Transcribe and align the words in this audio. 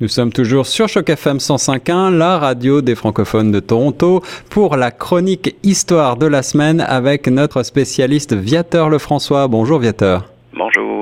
Nous 0.00 0.06
sommes 0.06 0.32
toujours 0.32 0.66
sur 0.66 0.86
Choc 0.86 1.10
FM 1.10 1.38
105.1, 1.38 2.16
la 2.16 2.38
radio 2.38 2.80
des 2.80 2.94
francophones 2.94 3.50
de 3.50 3.58
Toronto, 3.58 4.22
pour 4.48 4.76
la 4.76 4.92
chronique 4.92 5.56
Histoire 5.64 6.16
de 6.16 6.26
la 6.26 6.44
semaine 6.44 6.80
avec 6.80 7.26
notre 7.26 7.64
spécialiste 7.64 8.32
Viateur 8.32 8.90
Lefrançois. 8.90 9.48
Bonjour 9.48 9.80
Viateur. 9.80 10.30
Bonjour. 10.56 10.97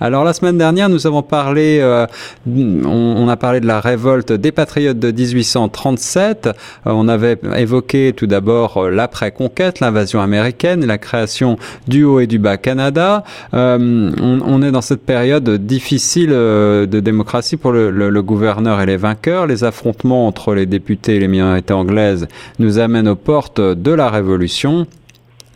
Alors 0.00 0.24
la 0.24 0.32
semaine 0.32 0.58
dernière, 0.58 0.88
nous 0.88 1.06
avons 1.06 1.22
parlé, 1.22 1.78
euh, 1.80 2.06
on, 2.46 3.28
a 3.28 3.36
parlé 3.36 3.60
de 3.60 3.66
la 3.66 3.80
révolte 3.80 4.32
des 4.32 4.50
patriotes 4.50 4.98
de 4.98 5.12
1837. 5.12 6.46
Euh, 6.46 6.50
on 6.86 7.06
avait 7.06 7.38
évoqué 7.56 8.12
tout 8.14 8.26
d'abord 8.26 8.76
euh, 8.76 8.90
l'après-conquête, 8.90 9.78
l'invasion 9.78 10.20
américaine, 10.20 10.84
la 10.84 10.98
création 10.98 11.58
du 11.86 12.02
Haut 12.02 12.18
et 12.18 12.26
du 12.26 12.40
Bas 12.40 12.56
Canada. 12.56 13.22
On, 13.52 14.62
est 14.62 14.72
dans 14.72 14.82
cette 14.82 15.04
période 15.04 15.48
difficile 15.48 16.30
de 16.30 17.00
démocratie 17.00 17.56
pour 17.56 17.72
le, 17.72 17.90
le, 17.90 18.10
le, 18.10 18.22
gouverneur 18.22 18.80
et 18.80 18.86
les 18.86 18.96
vainqueurs. 18.96 19.46
Les 19.46 19.64
affrontements 19.64 20.26
entre 20.26 20.54
les 20.54 20.66
députés 20.66 21.16
et 21.16 21.20
les 21.20 21.28
minorités 21.28 21.74
anglaises 21.74 22.26
nous 22.58 22.78
amènent 22.78 23.08
aux 23.08 23.16
portes 23.16 23.60
de 23.60 23.90
la 23.92 24.10
Révolution. 24.10 24.86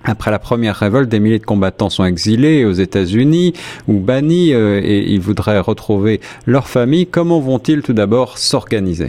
Après 0.09 0.31
la 0.31 0.39
première 0.39 0.75
révolte, 0.75 1.11
des 1.11 1.21
milliers 1.21 1.39
de 1.39 1.45
combattants 1.45 1.91
sont 1.91 2.03
exilés 2.03 2.65
aux 2.65 2.73
États-Unis 2.73 3.53
ou 3.89 4.01
bannis 4.01 4.55
euh, 4.55 4.81
et 4.83 5.13
ils 5.13 5.21
voudraient 5.21 5.61
retrouver 5.61 6.23
leur 6.47 6.67
famille. 6.67 7.07
Comment 7.07 7.41
vont-ils 7.41 7.83
tout 7.83 7.93
d'abord 7.93 8.39
s'organiser? 8.39 9.09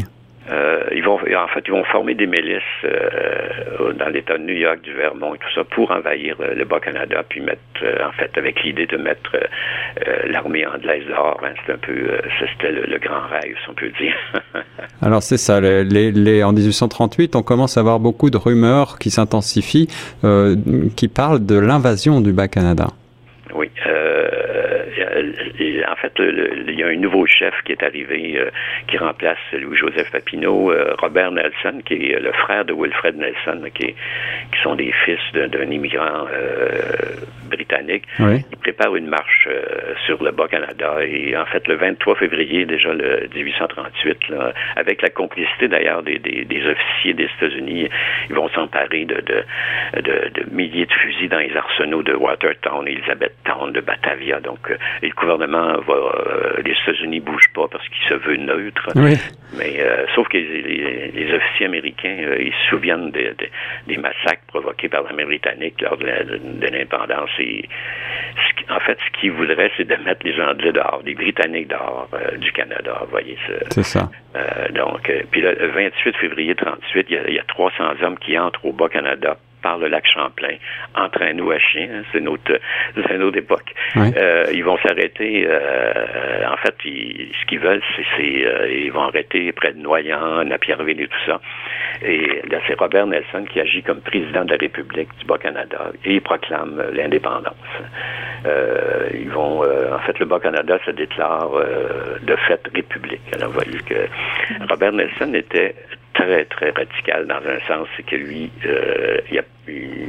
En 1.44 1.48
fait, 1.48 1.64
ils 1.68 1.72
vont 1.72 1.84
former 1.86 2.16
des 2.16 2.28
milices 2.28 2.62
euh, 2.84 3.94
dans 3.94 4.10
l'État 4.10 4.38
de 4.38 4.44
New 4.44 4.56
York, 4.56 4.82
du 4.82 4.94
Vermont 4.94 5.36
et 5.36 5.38
tout 5.38 5.54
ça 5.54 5.64
pour 5.64 5.92
envahir 5.92 6.36
euh, 6.40 6.54
le 6.56 6.66
Bas-Canada, 6.66 7.24
puis 7.28 7.42
mettre, 7.42 7.62
euh, 7.84 8.08
en 8.08 8.12
fait, 8.12 8.38
avec 8.38 8.64
l'idée 8.64 8.86
de 8.86 8.98
mettre 8.98 9.38
l'armée 10.26 10.66
anglaise 10.66 11.04
dehors. 11.08 11.40
Hein, 11.44 11.54
c'était 11.60 11.74
un 11.74 11.78
peu, 11.78 12.12
c'était 12.40 12.72
le, 12.72 12.98
grand 13.00 13.28
rêve, 13.28 13.56
si 13.64 13.70
on 13.70 13.74
peut 13.74 13.92
dire. 14.00 14.16
Alors 15.02 15.24
c'est 15.24 15.38
ça. 15.38 15.60
Les, 15.60 16.12
les, 16.12 16.44
en 16.44 16.54
1838, 16.54 17.36
on 17.36 17.44
commence 17.44 17.78
à 17.78 17.82
avoir 17.82 18.00
beaucoup 18.00 18.30
de 18.30 18.38
rumeurs 18.38 18.98
qui 19.00 19.10
s'intensifient, 19.10 19.88
qui 20.96 21.08
parlent 21.08 21.46
de 21.46 21.58
l'invasion 21.58 22.22
du 22.22 22.34
Bas-Canada. 22.34 22.88
Oui. 23.54 23.70
En 25.88 25.96
fait, 25.96 26.14
il 26.20 26.80
y 26.80 26.84
a 26.84 26.88
un 26.88 26.96
nouveau 26.96 27.26
chef 27.26 27.54
qui 27.66 27.72
est 27.72 27.84
arrivé, 27.84 28.38
euh, 28.38 28.50
qui 28.88 28.98
remplace 28.98 29.38
Louis-Joseph 29.54 30.12
Papineau, 30.12 30.72
euh, 30.72 30.96
Robert 30.98 31.32
Nelson, 31.32 31.82
qui 31.86 32.12
est 32.12 32.20
le 32.20 32.32
frère 32.32 32.66
de 32.66 32.74
Wilfred 32.74 33.18
Nelson, 33.18 33.62
qui, 33.74 33.88
qui 33.88 34.62
sont 34.64 34.76
des 34.76 34.92
fils 35.06 35.20
d'un 35.34 35.72
immigrant 35.72 36.28
euh, 36.34 36.82
britannique. 37.50 38.04
Il 38.20 38.58
prépare 38.58 38.96
une 38.96 39.08
marche 39.08 39.48
sur 40.06 40.22
le 40.24 40.32
Bas-Canada 40.32 40.98
et 41.04 41.36
en 41.36 41.46
fait, 41.46 41.68
le 41.68 41.76
23 41.76 42.16
février, 42.16 42.66
déjà 42.66 42.94
le 42.94 43.28
1838, 43.34 44.18
avec 44.76 45.02
la 45.02 45.10
complicité 45.10 45.68
d'ailleurs 45.68 46.04
des, 46.04 46.20
des, 46.20 46.66
officiers 46.66 47.14
des 47.14 47.30
États-Unis, 47.38 47.90
ils 48.30 48.36
vont 48.36 48.50
s'emparer 48.50 49.06
de, 49.06 49.16
de, 49.16 49.44
de, 50.02 50.46
milliers 50.52 50.86
de 50.86 50.94
fusils 50.94 51.30
dans 51.30 51.40
les 51.40 51.56
arsenaux 51.56 52.04
de 52.04 52.14
Watertown, 52.14 52.88
Elizabethtown, 52.88 53.72
de 53.72 53.82
Batavia. 53.82 54.40
Donc, 54.40 54.72
le 55.10 55.16
gouvernement 55.16 55.80
va 55.82 56.60
les 56.64 56.72
États-Unis 56.72 57.20
bougent 57.20 57.52
pas 57.54 57.68
parce 57.68 57.88
qu'ils 57.90 58.08
se 58.10 58.14
veulent 58.14 58.46
neutres. 58.46 58.90
Mais 59.58 59.80
euh, 59.80 60.06
sauf 60.16 60.28
que 60.28 60.38
les, 60.38 61.34
officiers 61.34 61.66
américains, 61.66 62.18
euh, 62.22 62.38
ils 62.40 62.54
se 62.54 62.70
souviennent 62.70 63.12
des 63.12 63.98
massacres 63.98 64.44
provoqués 64.48 64.90
par 64.90 65.04
l'armée 65.04 65.26
britannique 65.26 65.82
lors 65.82 65.98
de 65.98 66.06
l'indépendance. 66.06 67.30
En 68.70 68.80
fait, 68.80 68.98
ce 69.06 69.20
qu'ils 69.20 69.32
voudraient, 69.32 69.72
c'est 69.78 69.88
de 69.88 69.96
mettre 69.96 70.26
les 70.26 70.40
Anglais 70.40 70.72
dehors, 70.72 71.02
les 71.06 71.16
Britanniques 71.16 71.70
dehors 71.70 72.08
euh, 72.14 72.38
du 72.38 72.52
Canada. 72.52 73.00
Vous 73.02 73.12
voyez 73.12 73.38
C'est 73.72 73.84
ça. 73.84 74.10
donc, 74.74 75.12
puis 75.32 75.42
le 75.42 75.68
28 75.68 76.16
février 76.18 76.56
38, 76.56 77.08
il 77.10 77.16
y, 77.16 77.18
a, 77.18 77.28
il 77.28 77.34
y 77.36 77.40
a 77.40 77.44
300 77.44 77.84
hommes 78.04 78.18
qui 78.20 78.38
entrent 78.38 78.66
au 78.66 78.74
Bas-Canada 78.74 79.38
par 79.62 79.78
le 79.78 79.88
lac 79.88 80.06
Champlain, 80.08 80.56
entre 80.96 81.22
un 81.24 81.38
à 81.50 81.60
chien, 81.60 81.88
hein, 81.92 82.04
c'est 82.12 82.22
notre, 82.22 82.60
une 82.96 83.24
autre 83.24 83.38
époque. 83.38 83.74
Euh, 83.96 84.46
ils 84.54 84.64
vont 84.64 84.78
s'arrêter, 84.78 85.46
euh, 85.48 86.48
en 86.48 86.58
fait, 86.58 86.76
ce 86.84 87.46
qu'ils 87.48 87.60
veulent, 87.60 87.82
c'est, 87.96 88.46
euh, 88.46 88.72
ils 88.72 88.92
vont 88.92 89.04
arrêter 89.04 89.52
près 89.52 89.74
de 89.74 89.80
Noyant, 89.80 90.44
Napierville 90.44 91.02
et 91.02 91.08
tout 91.08 91.26
ça. 91.26 91.40
Et 92.02 92.42
là, 92.50 92.60
c'est 92.68 92.80
Robert 92.80 93.08
Nelson 93.08 93.46
qui 93.52 93.60
agit 93.60 93.84
comme 93.84 94.02
président 94.02 94.46
de 94.46 94.52
la 94.52 94.58
République 94.58 95.10
du 95.20 95.26
Bas-Canada 95.26 95.92
et 96.06 96.16
il 96.16 96.22
proclame 96.22 96.82
l'indépendance. 96.94 97.54
ils 99.14 99.30
vont, 99.30 99.64
en 99.64 100.00
fait, 100.00 100.18
le 100.20 100.26
Bas-Canada 100.26 100.80
se 100.86 100.92
déclare 100.92 101.52
de 102.22 102.36
fait 102.48 102.62
république. 102.74 103.22
Alors, 103.36 103.50
vous 103.50 103.60
voyez 103.60 103.80
que 103.80 104.08
Robert 104.70 104.94
Nelson 104.94 105.34
était 105.34 105.76
très, 106.20 106.46
très 106.46 106.70
radical 106.72 107.28
dans 107.28 107.36
un 107.36 107.60
sens, 107.68 107.88
c'est 107.96 108.06
que 108.06 108.16
lui, 108.16 108.52
euh, 108.66 109.18
il 109.32 109.40
a 109.40 109.44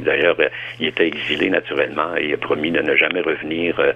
D'ailleurs, 0.03 0.37
il 0.79 0.87
était 0.87 1.05
exilé 1.05 1.51
naturellement 1.51 2.17
et 2.17 2.29
il 2.29 2.33
a 2.33 2.37
promis 2.37 2.71
de 2.71 2.81
ne 2.81 2.95
jamais 2.95 3.21
revenir 3.21 3.79
euh, 3.79 3.93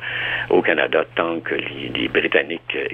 au 0.52 0.62
Canada 0.62 1.04
tant 1.16 1.40
que 1.40 1.56
les, 1.56 2.08
Britanniques 2.08 2.62
euh, 2.75 2.88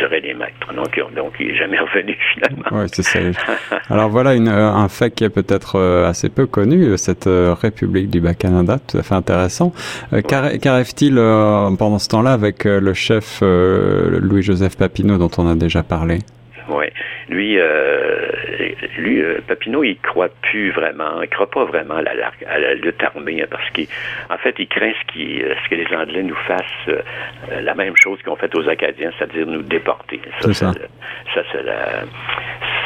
seraient 0.00 0.18
les 0.18 0.34
maîtres. 0.34 0.74
Donc, 0.74 0.98
donc 1.14 1.34
il 1.38 1.46
n'est 1.46 1.54
jamais 1.54 1.78
revenu 1.92 2.18
finalement. 2.34 2.64
Oui, 2.72 2.86
c'est 2.92 3.04
ça. 3.04 3.20
Alors 3.88 4.08
voilà 4.08 4.34
une, 4.34 4.48
un 4.48 4.88
fait 4.88 5.12
qui 5.12 5.22
est 5.22 5.30
peut-être 5.30 5.78
assez 6.04 6.28
peu 6.28 6.46
connu, 6.46 6.98
cette 6.98 7.28
République 7.28 8.10
du 8.10 8.20
Bas-Canada, 8.20 8.78
tout 8.80 8.98
à 8.98 9.04
fait 9.04 9.14
intéressant. 9.14 9.72
Qu'arrive-t-il 10.26 11.14
pendant 11.14 12.00
ce 12.00 12.08
temps-là 12.08 12.32
avec 12.32 12.64
le 12.64 12.94
chef 12.94 13.42
Louis-Joseph 13.42 14.76
Papineau 14.76 15.18
dont 15.18 15.30
on 15.38 15.48
a 15.48 15.54
déjà 15.54 15.84
parlé? 15.84 16.18
Oui. 16.68 16.86
Lui, 17.28 17.58
euh, 17.58 18.28
lui, 18.98 19.20
euh, 19.20 19.40
Papineau, 19.46 19.84
il 19.84 19.98
croit 19.98 20.28
plus 20.42 20.70
vraiment, 20.70 21.22
il 21.22 21.28
croit 21.28 21.50
pas 21.50 21.64
vraiment 21.64 21.96
à 21.96 22.02
la, 22.02 22.12
à 22.48 22.58
la 22.58 22.74
lutte 22.74 23.02
armée, 23.02 23.44
parce 23.50 23.68
qu'en 23.70 24.38
fait, 24.38 24.54
il 24.58 24.68
craint 24.68 24.92
ce, 25.00 25.12
qui, 25.12 25.40
ce 25.42 25.68
que 25.68 25.74
les 25.74 25.96
Anglais 25.96 26.22
nous 26.22 26.36
fassent 26.46 26.88
euh, 26.88 27.00
la 27.62 27.74
même 27.74 27.94
chose 27.96 28.18
qu'ils 28.22 28.30
ont 28.30 28.36
fait 28.36 28.54
aux 28.54 28.68
Acadiens, 28.68 29.10
c'est-à-dire 29.18 29.46
nous 29.46 29.62
déporter. 29.62 30.20
Ça, 30.40 30.52
ça. 30.52 30.72
ça, 31.34 31.42
ça, 31.52 31.62
la, 31.62 32.02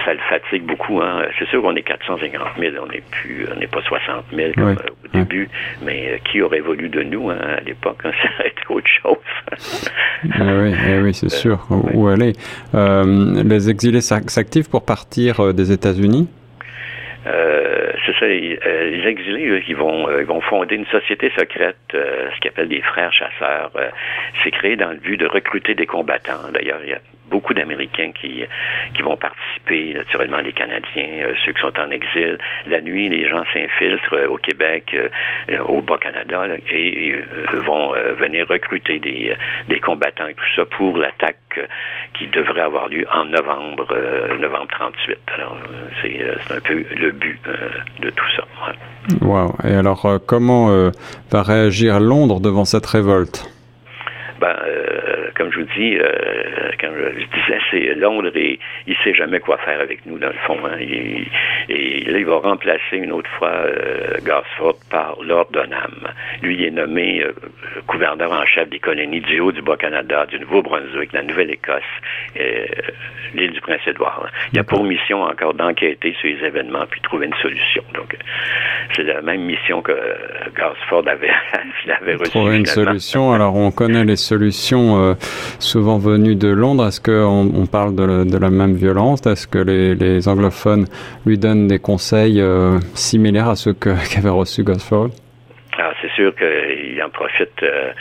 ça 0.07 0.15
le 0.15 0.21
fatigue 0.29 0.65
beaucoup. 0.65 1.01
Hein. 1.03 1.23
C'est 1.39 1.49
sûr 1.49 1.61
qu'on 1.61 1.75
est 1.75 1.83
450 1.83 2.41
000, 2.59 2.75
on 2.83 2.87
n'est 2.87 3.03
plus, 3.11 3.47
on 3.55 3.59
n'est 3.59 3.67
pas 3.67 3.83
60 3.83 4.25
000 4.33 4.53
comme 4.55 4.69
euh, 4.69 4.75
au 5.05 5.09
début, 5.13 5.49
mais 5.83 6.13
euh, 6.13 6.19
qui 6.31 6.41
aurait 6.41 6.61
voulu 6.61 6.89
de 6.89 7.03
nous 7.03 7.29
hein, 7.31 7.39
à 7.59 7.61
l'époque 7.61 7.99
hein, 8.05 8.13
Ça 8.23 8.29
aurait 8.39 8.49
été 8.49 8.63
autre 8.69 8.89
chose. 9.03 9.17
eh 10.25 10.43
oui, 10.43 10.75
eh 10.89 10.99
oui 11.01 11.13
c'est 11.15 11.29
sûr. 11.29 11.59
Où 11.71 12.07
aller 12.09 12.33
Les 12.73 13.71
exilés 13.71 14.01
s'activent 14.31 14.69
pour 14.69 14.85
partir 14.85 15.55
des 15.55 15.73
États-Unis? 15.73 16.29
Euh, 17.27 17.93
c'est 18.05 18.15
ça, 18.19 18.27
les, 18.27 18.59
exilés, 19.05 19.65
ils 19.69 19.77
vont, 19.77 20.07
ils 20.19 20.27
vont 20.27 20.41
fonder 20.41 20.77
une 20.77 20.87
société 20.87 21.33
secrète, 21.37 21.77
ce 21.93 22.41
qu'ils 22.41 22.51
appellent 22.51 22.69
des 22.69 22.83
frères 22.83 23.13
chasseurs. 23.13 23.73
c'est 24.43 24.53
créé 24.53 24.77
dans 24.77 24.91
le 24.91 24.97
but 24.97 25.17
de 25.17 25.27
recruter 25.27 25.75
des 25.75 25.87
combattants. 25.87 26.51
D'ailleurs, 26.53 26.79
il 26.85 26.91
y 26.91 26.95
a 26.95 27.01
beaucoup 27.31 27.55
d'Américains 27.55 28.13
qui, 28.13 28.45
qui 28.95 29.03
vont 29.03 29.17
participer, 29.17 29.95
naturellement 29.95 30.39
les 30.39 30.53
Canadiens, 30.53 31.25
euh, 31.25 31.35
ceux 31.45 31.53
qui 31.53 31.61
sont 31.61 31.79
en 31.79 31.91
exil. 31.91 32.39
La 32.67 32.81
nuit, 32.81 33.09
les 33.09 33.29
gens 33.29 33.45
s'infiltrent 33.53 34.15
euh, 34.15 34.29
au 34.29 34.39
Québec, 34.39 34.95
euh, 34.95 35.59
au 35.67 35.81
Bas-Canada, 35.83 36.47
et, 36.71 37.15
vont 37.53 37.93
venir 38.19 38.47
recruter 38.49 38.99
des, 38.99 39.35
des 39.69 39.81
combattants 39.81 40.27
et 40.27 40.35
tout 40.35 40.45
ça 40.55 40.65
pour 40.67 40.97
l'attaque 40.97 41.39
qui 42.15 42.27
devrait 42.29 42.61
avoir 42.61 42.89
lieu 42.89 43.07
en 43.13 43.25
novembre, 43.25 43.87
novembre 44.39 44.69
38. 44.71 45.19
Alors, 45.35 45.57
c'est 46.03 46.55
un 46.55 46.61
peu 46.61 46.85
le 46.97 47.11
but 47.13 47.41
de 48.01 48.11
tout 48.11 48.27
ça. 48.37 48.45
Wow. 49.23 49.55
Et 49.65 49.75
alors, 49.75 50.21
comment 50.27 50.91
va 51.31 51.43
réagir 51.43 51.99
Londres 51.99 52.41
devant 52.41 52.65
cette 52.65 52.87
révolte? 52.87 53.51
Ben, 54.41 54.55
comme 55.37 55.53
je 55.53 55.61
vous 55.61 55.67
dis, 55.77 55.97
euh, 55.97 56.71
quand 56.81 56.89
je, 56.97 57.19
disais, 57.19 57.61
c'est 57.71 57.95
Londres 57.95 58.33
et 58.35 58.59
il 58.87 58.97
sait 59.05 59.15
jamais 59.15 59.39
quoi 59.39 59.59
faire 59.59 59.81
avec 59.81 60.05
nous, 60.07 60.19
dans 60.19 60.29
le 60.29 60.41
fond. 60.47 60.59
Hein. 60.65 60.79
Et, 60.81 62.05
là, 62.11 62.19
il 62.19 62.25
va 62.25 62.39
remplacer 62.39 62.97
une 62.97 63.13
autre 63.13 63.29
fois 63.39 63.51
euh, 63.51 64.17
Gosford 64.25 64.77
par 64.91 65.17
Lord 65.23 65.49
Dunham. 65.53 66.09
Lui, 66.43 66.55
il 66.55 66.65
est 66.65 66.71
nommé 66.71 67.23
euh, 67.23 67.33
gouverneur 67.87 68.33
en 68.33 68.47
chef 68.47 68.69
des 68.71 68.79
colonies 68.79 69.21
du 69.21 69.41
Haut 69.41 69.53
du 69.53 69.63
Bas-Canada, 69.63 70.27
du 70.27 70.41
Nouveau-Brunswick, 70.41 71.13
de 71.13 71.19
la 71.19 71.25
Nouvelle-Écosse, 71.25 71.83
l'île 73.35 73.53
du 73.53 73.61
Prince-Édouard. 73.61 74.29
Il 74.53 74.59
a 74.59 74.65
pour 74.65 74.85
mission 74.85 75.23
encore 75.23 75.55
d'enquêter 75.55 76.15
sur 76.21 76.29
les 76.29 76.47
événements 76.47 76.87
puis 76.89 77.01
trouver 77.03 77.27
une 77.27 77.35
solution. 77.43 77.83
Donc, 77.95 78.17
c'est 78.95 79.03
la 79.03 79.21
même 79.21 79.43
mission 79.43 79.83
que 79.83 79.93
Gosford 80.57 81.07
avait, 81.09 81.31
avait 82.01 82.15
reçue. 82.15 82.31
Trouver 82.31 82.57
une 82.57 82.67
solution. 82.67 83.33
Alors, 83.33 83.57
on 83.57 83.71
connaît 83.71 84.05
les 84.05 84.17
solutions 84.17 85.17
souvent 85.59 85.99
venu 85.99 86.35
de 86.35 86.49
Londres. 86.49 86.87
Est-ce 86.87 87.01
qu'on 87.01 87.51
on 87.55 87.67
parle 87.67 87.95
de, 87.95 88.39
la 88.39 88.51
même 88.51 88.75
violence? 88.75 89.27
Est-ce 89.27 89.47
que 89.47 89.59
les, 89.59 90.29
anglophones 90.29 90.87
lui 91.25 91.39
donnent 91.39 91.69
des 91.69 91.79
conseils 91.79 92.41
euh, 92.41 92.79
similaires 92.95 93.49
à 93.49 93.57
ceux 93.57 93.73
qu'avait 93.75 94.29
reçu 94.29 94.63
Gosford? 94.63 95.11
Alors, 95.79 95.93
c'est 96.01 96.11
sûr 96.13 96.35
qu'il 96.35 97.03
en 97.03 97.11
profite, 97.11 97.63
euh, 97.63 97.93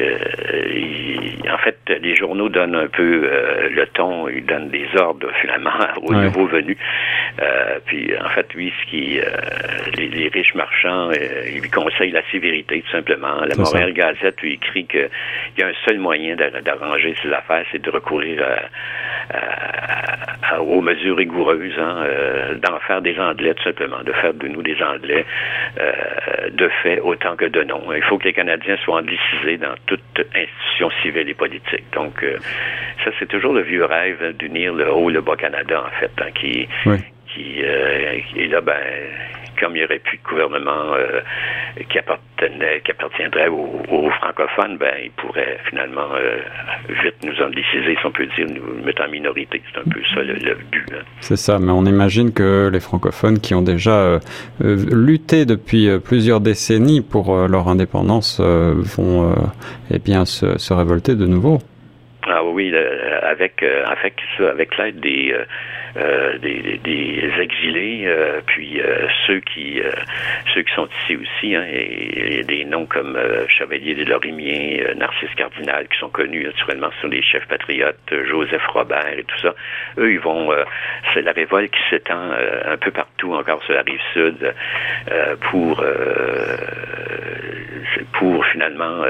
en 0.00 1.58
fait, 1.58 1.78
les 2.00 2.14
journaux 2.16 2.48
donnent 2.48 2.74
un 2.74 2.88
peu 2.88 3.28
le 3.70 3.86
ton, 3.86 4.28
ils 4.28 4.44
donnent 4.44 4.70
des 4.70 4.86
ordres 4.96 5.30
finalement 5.40 5.70
aux 6.02 6.12
nouveaux 6.12 6.46
venus. 6.46 6.76
puis 7.86 8.12
en 8.18 8.28
fait, 8.30 8.52
lui, 8.54 8.72
ce 8.80 8.90
qui, 8.90 9.20
les, 9.96 10.28
riches 10.28 10.54
marchands, 10.54 11.10
ils 11.12 11.60
lui 11.60 11.70
conseillent 11.70 12.12
la 12.12 12.22
sévérité 12.30 12.82
tout 12.82 12.90
simplement. 12.90 13.44
La 13.46 13.56
Montréal 13.56 13.92
Gazette 13.92 14.40
lui 14.42 14.54
écrit 14.54 14.86
qu'il 14.86 15.08
y 15.58 15.62
a 15.62 15.68
un 15.68 15.74
seul 15.86 15.98
moyen 15.98 16.36
d'arranger 16.36 17.14
ses 17.22 17.32
affaires, 17.32 17.64
c'est 17.70 17.82
de 17.82 17.90
recourir 17.90 18.44
aux 20.60 20.80
mesures 20.80 21.16
rigoureuses, 21.16 21.78
hein, 21.78 22.04
d'en 22.62 22.78
faire 22.80 23.02
des 23.02 23.18
Anglais 23.18 23.54
tout 23.54 23.62
simplement, 23.62 24.02
de 24.04 24.12
faire 24.12 24.34
de 24.34 24.48
nous 24.48 24.62
des 24.62 24.80
Anglais 24.82 25.24
de 26.50 26.68
fait 26.82 27.00
autant 27.00 27.36
que 27.36 27.46
de 27.46 27.62
non. 27.62 27.82
Il 27.94 28.02
faut 28.02 28.18
que 28.18 28.24
les 28.24 28.32
Canadiens 28.32 28.76
soient 28.84 28.98
anglicisés 28.98 29.56
dans 29.58 29.74
toute 29.86 30.00
institution 30.34 30.90
civile 31.02 31.28
et 31.28 31.34
politique. 31.34 31.84
Donc, 31.94 32.22
euh, 32.22 32.38
ça, 33.04 33.10
c'est 33.18 33.28
toujours 33.28 33.52
le 33.52 33.62
vieux 33.62 33.84
rêve 33.84 34.36
d'unir 34.36 34.74
le 34.74 34.92
haut 34.92 35.10
et 35.10 35.12
le 35.12 35.20
bas 35.20 35.36
Canada, 35.36 35.84
en 35.86 36.00
fait, 36.00 36.10
hein, 36.18 36.30
qui, 36.34 36.68
qui, 37.34 37.62
euh, 37.62 38.18
et 38.36 38.48
là, 38.48 38.60
ben, 38.60 38.74
comme 39.64 39.76
il 39.76 39.78
n'y 39.78 39.84
aurait 39.84 39.98
plus 39.98 40.18
de 40.18 40.22
gouvernement 40.28 40.92
euh, 40.94 41.20
qui 41.88 41.98
appartenait, 41.98 42.82
qui 42.84 42.90
appartiendrait 42.90 43.48
aux, 43.48 44.10
francophones, 44.20 44.76
ben, 44.76 44.92
il 45.02 45.10
pourrait 45.12 45.58
finalement 45.70 46.08
euh, 46.14 46.38
vite 47.02 47.14
nous 47.24 47.42
indéciser, 47.42 47.96
si 47.98 48.06
on 48.06 48.12
peut 48.12 48.26
dire, 48.36 48.46
nous 48.46 48.84
mettre 48.84 49.02
en 49.02 49.08
minorité. 49.08 49.62
C'est 49.72 49.80
un 49.80 49.84
peu 49.84 50.00
ça 50.14 50.22
le, 50.22 50.54
but. 50.70 50.86
C'est 51.20 51.36
ça, 51.36 51.58
mais 51.58 51.72
on 51.72 51.86
imagine 51.86 52.32
que 52.32 52.68
les 52.70 52.80
francophones 52.80 53.38
qui 53.38 53.54
ont 53.54 53.62
déjà 53.62 53.96
euh, 53.96 54.18
lutté 54.60 55.46
depuis 55.46 55.88
plusieurs 56.04 56.40
décennies 56.40 57.00
pour 57.00 57.34
leur 57.48 57.68
indépendance 57.68 58.40
vont 58.40 59.34
eh 59.90 59.98
bien 59.98 60.26
se, 60.26 60.72
révolter 60.74 61.14
de 61.14 61.26
nouveau. 61.26 61.58
Ah 62.26 62.42
oui, 62.44 62.74
avec, 63.22 63.62
avec, 63.62 64.14
avec 64.40 64.78
l'aide 64.78 65.00
des 65.00 65.34
euh, 65.96 66.38
des, 66.38 66.80
des, 66.82 67.30
exilés, 67.40 68.02
euh, 68.06 68.40
puis 68.44 68.80
euh, 68.80 69.06
ceux 69.28 69.38
qui 69.38 69.80
ceux 70.52 70.62
qui 70.62 70.74
sont 70.74 70.88
ici 71.02 71.16
aussi, 71.16 71.54
hein, 71.54 71.64
et, 71.70 72.42
des 72.42 72.64
noms 72.64 72.86
comme 72.86 73.16
Chevalier 73.46 73.94
des 73.94 74.04
Lorimiers, 74.04 74.84
Narcisse 74.96 75.32
Cardinal, 75.36 75.86
qui 75.86 75.96
sont 75.98 76.08
connus 76.08 76.44
naturellement 76.44 76.90
sur 76.98 77.08
les 77.08 77.22
chefs 77.22 77.46
patriotes, 77.46 78.12
Joseph 78.26 78.66
Robert 78.66 79.06
et 79.16 79.22
tout 79.22 79.38
ça. 79.40 79.54
Eux, 79.98 80.12
ils 80.12 80.18
vont, 80.18 80.50
c'est 81.12 81.22
la 81.22 81.30
révolte 81.30 81.70
qui 81.70 81.80
s'étend 81.90 82.30
un 82.66 82.76
peu 82.76 82.90
partout 82.90 83.32
encore 83.32 83.62
sur 83.62 83.74
la 83.74 83.82
rive 83.82 84.00
sud 84.12 84.52
pour 85.42 85.80
pour 88.18 88.44
finalement 88.46 89.04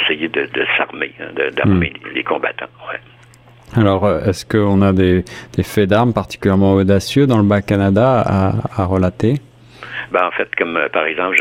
essayer 0.00 0.28
de, 0.28 0.42
de 0.42 0.66
s'armer, 0.76 1.12
hein, 1.20 1.32
d'armer 1.56 1.92
hmm. 1.92 2.14
les 2.14 2.24
combattants. 2.24 2.66
Ouais. 2.90 3.00
Alors, 3.74 4.04
euh, 4.04 4.20
est-ce 4.24 4.46
qu'on 4.46 4.80
a 4.82 4.92
des, 4.92 5.24
des 5.54 5.62
faits 5.62 5.88
d'armes 5.88 6.12
particulièrement 6.12 6.74
audacieux 6.74 7.26
dans 7.26 7.38
le 7.38 7.44
Bas-Canada 7.44 8.22
à, 8.24 8.82
à 8.82 8.84
relater? 8.84 9.34
Ben, 10.10 10.26
en 10.26 10.30
fait, 10.30 10.54
comme 10.56 10.76
euh, 10.76 10.88
par 10.88 11.06
exemple 11.06 11.36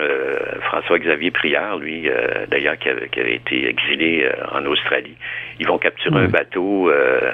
François-Xavier 0.61 1.31
Prière, 1.31 1.77
lui, 1.77 2.09
euh, 2.09 2.45
d'ailleurs, 2.47 2.77
qui, 2.77 2.89
qui, 3.11 3.19
avait 3.19 3.35
été 3.35 3.69
exilé 3.69 4.29
en 4.51 4.65
Australie, 4.65 5.15
ils 5.59 5.67
vont 5.67 5.77
capturer 5.77 6.25
un 6.25 6.27
bateau 6.27 6.89
euh, 6.89 7.31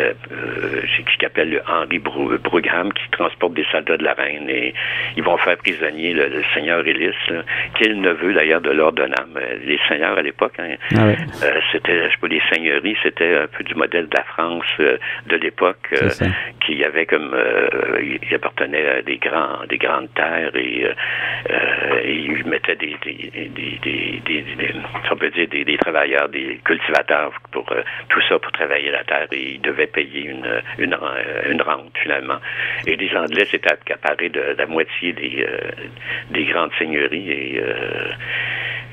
euh, 0.00 0.12
euh 0.32 0.82
qui 0.98 1.16
s'appelle 1.20 1.50
le 1.50 1.62
Henri 1.66 1.98
Brougham 1.98 2.92
qui 2.92 3.10
transporte 3.10 3.54
des 3.54 3.64
soldats 3.70 3.96
de 3.96 4.04
la 4.04 4.12
reine. 4.12 4.48
Et 4.48 4.74
ils 5.16 5.22
vont 5.22 5.36
faire 5.38 5.56
prisonnier 5.56 6.12
le, 6.12 6.42
seigneur 6.54 6.86
Ellis, 6.86 7.14
qui 7.76 7.84
est 7.84 7.88
le 7.88 7.96
neveu 7.96 8.34
d'ailleurs 8.34 8.60
de 8.60 8.70
Lord 8.70 8.92
Dunham. 8.92 9.36
Euh, 9.36 9.56
les 9.64 9.78
seigneurs 9.88 10.16
à 10.16 10.22
l'époque, 10.22 10.54
hein, 10.58 10.74
ah 10.96 10.98
euh, 10.98 11.60
c'était, 11.72 12.06
je 12.06 12.12
sais 12.12 12.18
pas, 12.20 12.28
les 12.28 12.42
seigneuries, 12.52 12.96
c'était 13.02 13.36
un 13.36 13.46
peu 13.46 13.64
du 13.64 13.74
modèle 13.74 14.08
de 14.08 14.16
la 14.16 14.24
France 14.24 14.66
de 14.78 15.36
l'époque, 15.36 15.94
qui 16.64 16.84
avait 16.84 17.06
comme, 17.06 17.36
il 18.02 18.34
appartenait 18.34 18.88
à 18.88 19.02
des 19.02 19.16
grands, 19.16 19.64
des 19.68 19.78
grandes 19.78 20.12
terres 20.14 20.37
et, 20.54 20.86
et 22.04 22.14
ils 22.14 22.44
mettaient 22.46 22.76
des, 22.76 22.96
des, 23.04 23.30
des, 23.48 23.78
des, 23.82 24.20
des, 24.24 24.74
on 25.10 25.16
peut 25.16 25.30
dire 25.30 25.48
des, 25.48 25.78
travailleurs, 25.78 26.28
des 26.28 26.60
cultivateurs 26.64 27.32
pour 27.52 27.70
euh, 27.72 27.82
tout 28.08 28.20
ça 28.28 28.38
pour 28.38 28.52
travailler 28.52 28.90
la 28.90 29.04
terre 29.04 29.26
et 29.32 29.54
ils 29.54 29.60
devaient 29.60 29.86
payer 29.86 30.22
une, 30.22 30.46
une, 30.78 30.94
euh, 30.94 31.50
une 31.52 31.62
rente 31.62 31.96
finalement. 32.02 32.38
Et 32.86 32.96
les 32.96 33.14
Anglais 33.16 33.44
s'étaient 33.46 33.72
accaparés 33.72 34.28
de, 34.28 34.56
la 34.56 34.66
moitié 34.66 35.12
des, 35.12 35.46
euh, 35.48 35.70
des 36.30 36.44
grandes 36.44 36.72
seigneuries 36.78 37.30
et 37.30 37.62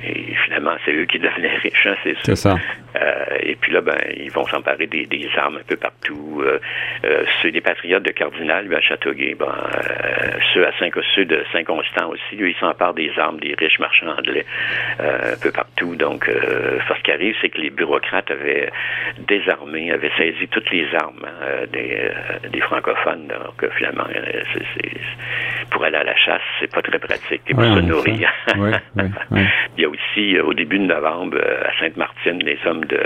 et 0.07 0.36
finalement, 0.45 0.75
c'est 0.86 0.94
eux 0.94 1.06
qui 1.06 1.18
devenaient 1.18 1.56
riches, 1.56 1.88
hein. 1.88 1.95
C'est 2.24 2.36
ça. 2.36 2.57
Euh, 2.95 3.38
et 3.42 3.56
puis 3.56 3.71
là, 3.71 3.81
ben, 3.81 3.97
ils 4.18 4.31
vont 4.31 4.45
s'emparer 4.45 4.88
des, 4.88 5.06
des, 5.06 5.30
armes 5.38 5.57
un 5.57 5.68
peu 5.68 5.75
partout. 5.75 6.42
Euh, 6.44 6.59
euh, 7.03 7.24
ceux 7.42 7.51
des 7.51 7.62
patriotes 7.62 8.03
de 8.03 8.12
Cardinal, 8.12 8.68
ben, 8.68 8.77
à 8.77 8.81
Châteauguay, 8.81 9.36
ben, 9.38 9.45
euh, 9.47 10.39
ceux, 10.53 10.65
à 10.65 10.71
Saint, 10.80 10.89
ceux 11.15 11.25
de 11.25 11.44
Saint-Constant 11.51 12.09
aussi, 12.09 12.42
eux, 12.42 12.50
ils 12.50 12.56
s'emparent 12.56 12.94
des 12.94 13.12
armes 13.18 13.39
des 13.39 13.56
riches 13.57 13.80
marchands 13.80 14.15
anglais 14.18 14.45
euh, 15.00 15.33
un 15.33 15.38
peu 15.42 15.51
partout. 15.51 15.95
Donc, 15.95 16.25
ce 16.27 17.01
qui 17.03 17.12
arrive, 17.12 17.36
c'est 17.42 17.50
que 17.50 17.59
les 17.59 17.69
bureaucrates 17.69 18.31
avaient 18.31 18.69
désarmé, 19.27 19.91
avaient 19.91 20.12
saisi 20.18 20.48
toutes 20.48 20.69
les 20.71 20.88
armes 20.95 21.25
hein, 21.25 21.65
des, 21.71 22.09
des, 22.50 22.62
francophones. 22.62 23.27
Donc, 23.27 23.69
finalement, 23.77 24.06
pour 25.71 25.83
aller 25.83 25.98
à 25.98 26.03
la 26.03 26.15
chasse, 26.15 26.41
c'est 26.59 26.71
pas 26.71 26.81
très 26.81 27.00
pratique. 27.00 27.41
Et 27.48 27.53
pour 27.53 27.63
se 27.63 27.80
nourrir. 27.80 28.31
Il 29.77 29.81
y 29.81 29.86
a 29.86 29.89
aussi, 29.89 30.39
au 30.39 30.53
début 30.53 30.80
de 30.80 30.86
novembre, 30.86 31.38
à 31.38 31.80
Sainte-Martine, 31.80 32.39
les 32.44 32.57
hommes 32.65 32.84
de 32.85 32.99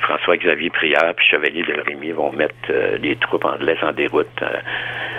François-Xavier 0.00 0.70
Prière 0.70 1.12
puis 1.16 1.26
Chevalier 1.26 1.62
de 1.62 1.80
Rémy 1.80 2.12
vont 2.12 2.32
mettre 2.32 2.54
euh, 2.70 2.96
les 2.98 3.16
troupes 3.16 3.44
anglaises 3.44 3.82
en 3.82 3.92
déroute. 3.92 4.26
Euh, 4.42 4.46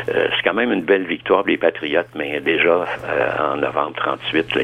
euh, 0.09 0.27
c'est 0.35 0.43
quand 0.43 0.53
même 0.53 0.71
une 0.71 0.83
belle 0.83 1.05
victoire 1.05 1.41
pour 1.41 1.49
les 1.49 1.57
Patriotes, 1.57 2.09
mais 2.15 2.39
déjà 2.39 2.85
en 3.39 3.57
novembre 3.57 3.95
38, 3.97 4.55
là, 4.55 4.61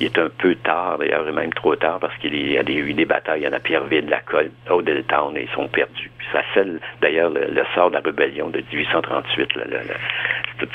il, 0.00 0.04
est 0.04 0.18
un 0.18 0.28
peu 0.28 0.54
tard, 0.56 0.98
d'ailleurs 0.98 1.24
même 1.32 1.52
trop 1.52 1.76
tard, 1.76 1.98
parce 2.00 2.16
qu'il 2.18 2.34
y 2.34 2.58
a 2.58 2.62
eu 2.62 2.92
des 2.92 3.04
batailles, 3.04 3.40
il 3.40 3.44
y 3.44 3.48
en 3.48 3.52
a 3.52 3.60
Pierreville, 3.60 4.08
la 4.08 4.20
Colle, 4.20 4.50
Odelltown, 4.68 5.36
et 5.36 5.42
ils 5.42 5.54
sont 5.54 5.68
perdus. 5.68 6.10
Ça 6.32 6.42
scelle 6.52 6.80
d'ailleurs 7.00 7.30
le, 7.30 7.62
sort 7.74 7.90
de 7.90 7.94
la 7.94 8.00
rébellion 8.00 8.48
de 8.50 8.62
1838. 8.72 9.50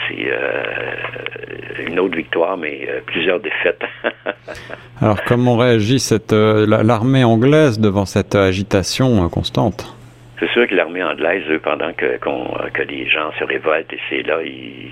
c'est 0.08 1.84
une 1.86 2.00
autre 2.00 2.16
victoire, 2.16 2.58
mais 2.58 2.88
plusieurs 3.06 3.40
défaites. 3.40 3.84
Alors 5.02 5.24
comment 5.26 5.58
réagit 5.58 6.00
l'armée 6.32 7.24
anglaise 7.24 7.80
devant 7.90 8.06
cette 8.06 8.36
agitation 8.36 9.28
constante 9.30 9.96
c'est 10.40 10.50
sûr 10.52 10.68
que 10.68 10.76
l'armée 10.76 11.04
anglaise, 11.04 11.44
eux, 11.50 11.60
pendant 11.60 11.92
que, 11.94 12.18
que 12.18 12.82
les 12.84 13.10
gens 13.10 13.32
se 13.38 13.44
révoltent, 13.44 13.92
et 13.92 14.00
c'est 14.10 14.24
là, 14.24 14.42
ils, 14.44 14.92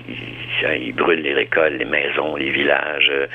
ils, 0.80 0.92
brûlent 0.92 1.22
les 1.22 1.34
récoltes, 1.34 1.78
les 1.78 1.84
maisons, 1.84 2.36
les 2.36 2.50
villages, 2.50 3.10
euh, 3.10 3.26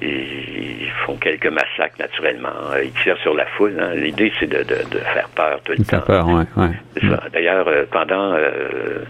ils, 0.00 0.90
font 1.06 1.16
quelques 1.16 1.46
massacres 1.46 1.98
naturellement, 1.98 2.48
euh, 2.72 2.84
ils 2.84 2.92
tirent 3.02 3.18
sur 3.18 3.34
la 3.34 3.46
foule. 3.46 3.76
Hein. 3.80 3.94
L'idée, 3.94 4.32
c'est 4.38 4.48
de, 4.48 4.58
de, 4.58 4.76
de, 4.90 4.98
faire 4.98 5.28
peur 5.34 5.60
tout 5.64 5.72
le 5.76 5.84
faire 5.84 6.04
peur, 6.04 6.26
ouais, 6.28 6.44
ouais. 6.56 7.10
D'ailleurs, 7.32 7.66
euh, 7.68 7.84
pendant, 7.90 8.36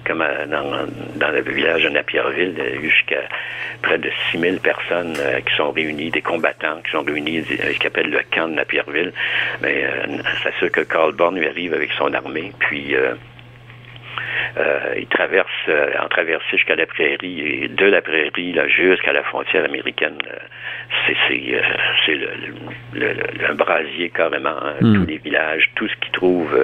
comme 0.06 0.24
dans, 0.48 0.86
dans, 1.16 1.30
le 1.30 1.40
village 1.42 1.84
de 1.84 1.88
Napierville, 1.88 2.54
il 2.56 2.64
y 2.64 2.66
a 2.66 2.74
eu 2.74 2.90
jusqu'à 2.90 3.22
près 3.82 3.98
de 3.98 4.10
6000 4.30 4.60
personnes 4.60 5.14
qui 5.14 5.56
sont 5.56 5.70
réunies, 5.70 6.10
des 6.10 6.22
combattants 6.22 6.80
qui 6.84 6.90
sont 6.90 7.02
réunis, 7.02 7.44
ce 7.44 7.78
qu'on 7.78 7.86
appelle 7.86 8.10
le 8.10 8.20
camp 8.34 8.48
de 8.48 8.54
Napierville. 8.54 9.12
Mais 9.62 9.84
c'est 10.42 10.54
sûr 10.54 10.70
que 10.70 10.82
Carl 10.82 11.12
Born 11.12 11.36
lui 11.36 11.48
arrive 11.48 11.74
avec 11.74 11.90
son 11.92 12.12
armée 12.12 12.39
puis 12.58 12.94
euh, 12.94 13.14
euh, 14.56 14.94
il 14.96 15.06
traverse, 15.06 15.48
euh, 15.68 15.92
en 16.02 16.08
traversée 16.08 16.44
jusqu'à 16.56 16.76
la 16.76 16.86
prairie 16.86 17.40
et 17.40 17.68
de 17.68 17.86
la 17.86 18.02
prairie 18.02 18.52
là, 18.52 18.66
jusqu'à 18.68 19.12
la 19.12 19.22
frontière 19.22 19.64
américaine. 19.64 20.18
Euh, 20.26 20.36
c'est 21.06 21.16
c'est 21.28 21.62
c'est 22.04 22.14
le, 22.14 22.28
le, 22.94 23.12
le, 23.48 23.54
brasier 23.54 24.10
carrément. 24.10 24.50
Hein, 24.50 24.74
hmm. 24.80 24.94
Tous 24.94 25.06
les 25.06 25.18
villages, 25.18 25.70
tout 25.76 25.88
ce 25.88 25.94
qu'il 25.96 26.12
trouve 26.12 26.56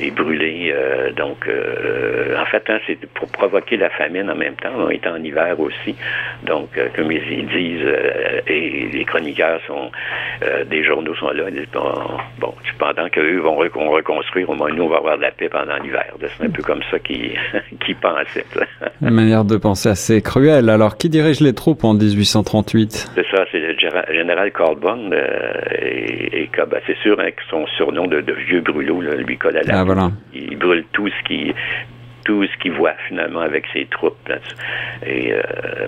est 0.00 0.10
brûlé. 0.10 0.74
donc, 1.16 1.48
en 1.48 2.44
fait, 2.46 2.68
hein, 2.68 2.80
c'est 2.86 2.98
pour 3.14 3.30
provoquer 3.30 3.76
la 3.76 3.90
famine 3.90 4.28
en 4.30 4.34
même 4.34 4.56
temps. 4.56 4.72
On 4.76 4.90
est 4.90 5.06
en 5.06 5.22
hiver 5.22 5.58
aussi. 5.60 5.94
Donc, 6.42 6.70
comme 6.96 7.12
ils, 7.12 7.46
disent, 7.46 7.94
et 8.46 8.88
les 8.92 9.04
chroniqueurs 9.04 9.60
sont, 9.66 9.92
des 10.66 10.82
journaux 10.82 11.14
sont 11.14 11.30
là. 11.30 11.44
Ils 11.48 11.54
disent, 11.54 11.70
bon, 11.72 11.92
bon 12.38 12.54
pendant 12.78 13.08
qu'eux 13.08 13.38
vont 13.38 13.54
reconstruire, 13.54 14.50
au 14.50 14.54
moins 14.54 14.70
nous, 14.70 14.84
on 14.84 14.88
va 14.88 14.96
avoir 14.96 15.16
de 15.16 15.22
la 15.22 15.30
paix 15.30 15.48
pendant 15.48 15.76
l'hiver. 15.76 16.12
C'est 16.20 16.44
un 16.44 16.50
peu 16.50 16.62
comme 16.62 16.82
ça 16.90 16.91
qui, 16.98 17.32
qui 17.84 17.94
pensait. 17.94 18.44
Une 19.00 19.10
manière 19.10 19.44
de 19.44 19.56
penser 19.56 19.88
assez 19.88 20.22
cruelle. 20.22 20.70
Alors, 20.70 20.96
qui 20.96 21.08
dirige 21.08 21.40
les 21.40 21.52
troupes 21.52 21.84
en 21.84 21.94
1838 21.94 23.12
C'est 23.14 23.26
ça, 23.30 23.44
c'est 23.50 23.58
le 23.58 23.76
général 24.12 24.52
Colborne. 24.52 25.12
Euh, 25.12 25.52
et, 25.80 26.50
ben, 26.56 26.80
c'est 26.86 26.96
sûr 26.98 27.18
hein, 27.18 27.30
que 27.30 27.42
son 27.50 27.66
surnom 27.76 28.06
de, 28.06 28.24
vieux 28.46 28.60
brûlot 28.60 29.00
lui 29.00 29.36
colle 29.36 29.56
à 29.56 29.62
la 29.62 29.80
ah, 29.80 29.84
voilà. 29.84 30.10
Il 30.34 30.56
brûle 30.56 30.84
tout 30.92 31.08
ce 31.08 31.28
qui 31.28 31.52
tout 32.24 32.44
ce 32.44 32.62
qu'il 32.62 32.70
voit 32.70 32.94
finalement 33.08 33.40
avec 33.40 33.64
ses 33.72 33.84
troupes. 33.86 34.30
Et 35.04 35.34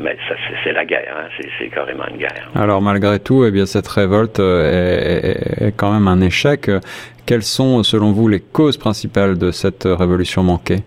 mais 0.01 0.17
ça, 0.29 0.35
c'est 0.65 0.73
la 0.73 0.85
guerre, 0.85 1.15
hein. 1.17 1.29
c'est 1.61 1.69
carrément 1.69 2.09
une 2.11 2.17
guerre. 2.17 2.51
Alors 2.57 2.83
malgré 2.83 3.21
tout, 3.21 3.45
eh 3.45 3.53
bien 3.53 3.67
cette 3.67 3.87
révolte 3.87 4.41
est, 4.41 5.63
est 5.63 5.73
quand 5.77 5.93
même 5.93 6.09
un 6.09 6.21
échec. 6.21 6.69
Quelles 7.27 7.43
sont, 7.43 7.83
selon 7.83 8.13
vous, 8.13 8.29
les 8.29 8.41
causes 8.41 8.77
principales 8.77 9.39
de 9.39 9.51
cette 9.51 9.85
révolution 9.85 10.43
manquée? 10.43 10.83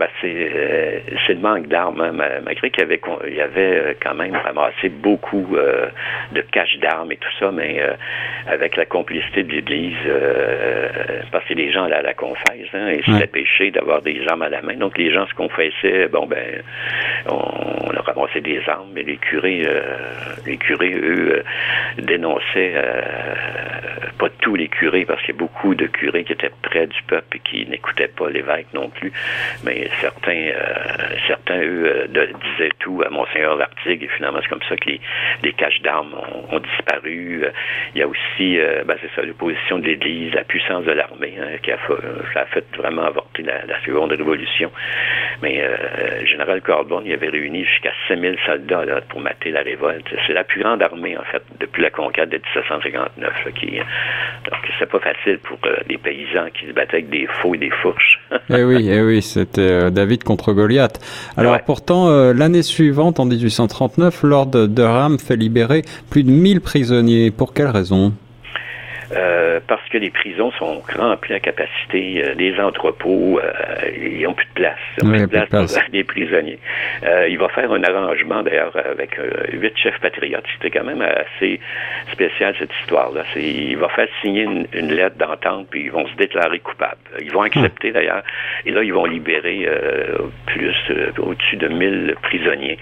Ben, 0.00 0.08
euh, 0.24 1.00
c'est 1.26 1.34
le 1.34 1.40
manque 1.40 1.66
d'armes, 1.66 2.00
hein. 2.00 2.12
malgré 2.42 2.70
qu'il 2.70 2.80
y 2.80 2.86
avait, 2.86 3.00
il 3.28 3.34
y 3.34 3.40
avait 3.42 3.76
euh, 3.76 3.94
quand 4.02 4.14
même 4.14 4.34
ramassé 4.34 4.88
beaucoup 4.88 5.46
euh, 5.54 5.88
de 6.32 6.40
caches 6.40 6.78
d'armes 6.78 7.12
et 7.12 7.18
tout 7.18 7.28
ça, 7.38 7.50
mais 7.52 7.82
avec 8.46 8.76
la 8.76 8.86
complicité 8.86 9.42
de 9.42 9.52
l'Église, 9.52 9.98
parce 11.30 11.44
que 11.44 11.52
les 11.52 11.70
gens 11.70 11.84
allaient 11.84 11.96
à 11.96 12.02
la 12.02 12.14
confesse, 12.14 12.68
hein, 12.72 12.88
et 12.88 13.02
c'était 13.04 13.26
péché 13.26 13.70
d'avoir 13.70 14.00
des 14.00 14.22
armes 14.26 14.40
à 14.40 14.48
la 14.48 14.62
main. 14.62 14.74
Donc 14.76 14.96
les 14.96 15.12
gens 15.12 15.26
se 15.26 15.34
confessaient, 15.34 16.08
bon 16.08 16.26
ben, 16.26 16.62
on, 17.26 17.90
a 17.90 18.00
ramassé 18.00 18.40
des 18.40 18.62
armes, 18.68 18.88
mais 18.94 19.02
les 19.02 19.18
curés, 19.18 19.66
les 20.46 20.56
curés, 20.56 20.94
eux, 20.94 21.44
dénonçaient 21.98 22.74
pas 24.18 24.28
tous 24.40 24.54
les 24.54 24.68
curés, 24.68 25.04
parce 25.04 25.20
qu'il 25.20 25.34
y 25.34 25.38
a 25.38 25.40
beaucoup 25.40 25.74
de 25.74 25.86
curés 25.86 26.24
qui 26.24 26.32
étaient 26.32 26.50
près 26.62 26.86
du 26.86 27.02
peuple 27.02 27.36
et 27.36 27.40
qui 27.40 27.66
n'écoutaient 27.66 28.08
pas 28.08 28.30
l'évêque 28.30 28.68
non 28.72 28.88
plus, 28.88 29.12
mais 29.64 29.89
certains, 30.00 30.32
euh, 30.32 31.16
certains 31.26 31.60
eux, 31.60 32.06
euh, 32.16 32.26
disaient 32.56 32.72
tout 32.78 33.02
à 33.04 33.10
Monseigneur 33.10 33.56
Lartigue, 33.56 34.02
et 34.02 34.08
finalement, 34.16 34.40
c'est 34.42 34.48
comme 34.48 34.62
ça 34.68 34.76
que 34.76 34.90
les, 35.42 35.52
caches 35.52 35.82
d'armes 35.82 36.14
ont, 36.50 36.58
disparu. 36.58 37.44
Il 37.94 37.98
y 37.98 38.02
a 38.02 38.06
aussi, 38.06 38.58
euh, 38.58 38.82
ben, 38.84 38.96
c'est 39.00 39.10
ça, 39.14 39.26
l'opposition 39.26 39.78
de 39.78 39.86
l'Église, 39.86 40.32
la 40.34 40.44
puissance 40.44 40.84
de 40.84 40.92
l'armée, 40.92 41.34
hein, 41.40 41.58
qui 41.62 41.70
a 41.72 41.78
fait, 42.46 42.64
vraiment 42.76 43.02
avorter 43.02 43.42
la, 43.42 43.80
seconde 43.84 44.12
révolution. 44.12 44.70
Mais 45.42 45.62
le 46.20 46.26
général 46.26 46.60
Cordon, 46.60 47.02
il 47.04 47.12
avait 47.12 47.28
réuni 47.28 47.64
jusqu'à 47.64 47.92
5000 48.08 48.36
soldats 48.44 48.84
là, 48.84 49.00
pour 49.00 49.20
mater 49.20 49.50
la 49.50 49.62
révolte. 49.62 50.06
C'est 50.26 50.32
la 50.34 50.44
plus 50.44 50.60
grande 50.62 50.82
armée, 50.82 51.16
en 51.16 51.24
fait, 51.24 51.42
depuis 51.58 51.82
la 51.82 51.90
conquête 51.90 52.28
de 52.28 52.36
1759. 52.36 53.54
qui, 53.54 53.78
donc, 53.78 54.60
c'est 54.78 54.90
pas 54.90 55.00
facile 55.00 55.38
pour 55.38 55.58
les 55.88 55.98
paysans 55.98 56.48
qui 56.54 56.66
se 56.66 56.72
battaient 56.72 56.98
avec 56.98 57.10
des 57.10 57.26
faux 57.40 57.54
et 57.54 57.58
des 57.58 57.70
fourches. 57.70 58.20
eh 58.50 58.62
oui, 58.64 58.88
eh 58.90 59.00
oui, 59.02 59.22
c'était 59.22 59.79
euh, 59.80 59.90
David 59.90 60.24
contre 60.24 60.52
Goliath. 60.52 61.00
Alors 61.36 61.58
pourtant, 61.64 62.08
euh, 62.08 62.32
l'année 62.32 62.62
suivante, 62.62 63.20
en 63.20 63.24
1839, 63.24 64.22
Lord 64.22 64.68
Durham 64.68 65.18
fait 65.18 65.36
libérer 65.36 65.82
plus 66.08 66.22
de 66.22 66.30
1000 66.30 66.60
prisonniers. 66.60 67.30
Pour 67.30 67.54
quelle 67.54 67.68
raison? 67.68 68.12
Euh, 69.12 69.49
parce 69.66 69.86
que 69.88 69.98
les 69.98 70.10
prisons 70.10 70.50
sont 70.52 70.82
remplies 70.96 71.34
à 71.34 71.40
capacité, 71.40 72.22
euh, 72.24 72.34
les 72.36 72.58
entrepôts, 72.60 73.38
euh, 73.38 73.52
ils 73.96 74.22
n'ont 74.22 74.34
plus 74.34 74.46
de 74.46 74.54
place, 74.54 74.78
ils 74.98 75.04
n'ont 75.04 75.12
plus 75.12 75.20
de 75.22 75.26
place, 75.26 75.48
pour 75.48 75.82
les 75.92 76.04
prisonniers. 76.14 76.58
il 77.28 77.38
va 77.38 77.48
faire 77.48 77.72
un 77.72 77.82
arrangement 77.82 78.42
d'ailleurs 78.42 78.76
avec 78.76 79.18
huit 79.52 79.76
chefs 79.76 79.98
patriotes. 80.00 80.44
C'était 80.54 80.76
quand 80.78 80.84
même 80.84 81.02
assez 81.02 81.60
spécial 82.12 82.54
cette 82.58 82.72
histoire-là. 82.80 83.22
Il 83.36 83.76
va 83.76 83.88
faire 83.88 84.08
signer 84.20 84.42
une, 84.42 84.90
lettre 84.90 85.16
d'entente, 85.16 85.68
puis 85.70 85.84
ils 85.84 85.92
vont 85.92 86.06
se 86.06 86.14
déclarer 86.14 86.58
coupables. 86.58 86.98
Ils 87.20 87.32
vont 87.32 87.42
accepter 87.42 87.92
d'ailleurs, 87.92 88.22
et 88.66 88.70
là 88.70 88.82
ils 88.82 88.92
vont 88.92 89.04
libérer 89.04 89.68
plus 90.46 90.74
au-dessus 91.18 91.56
de 91.56 91.68
1000 91.68 92.16
prisonniers. 92.22 92.78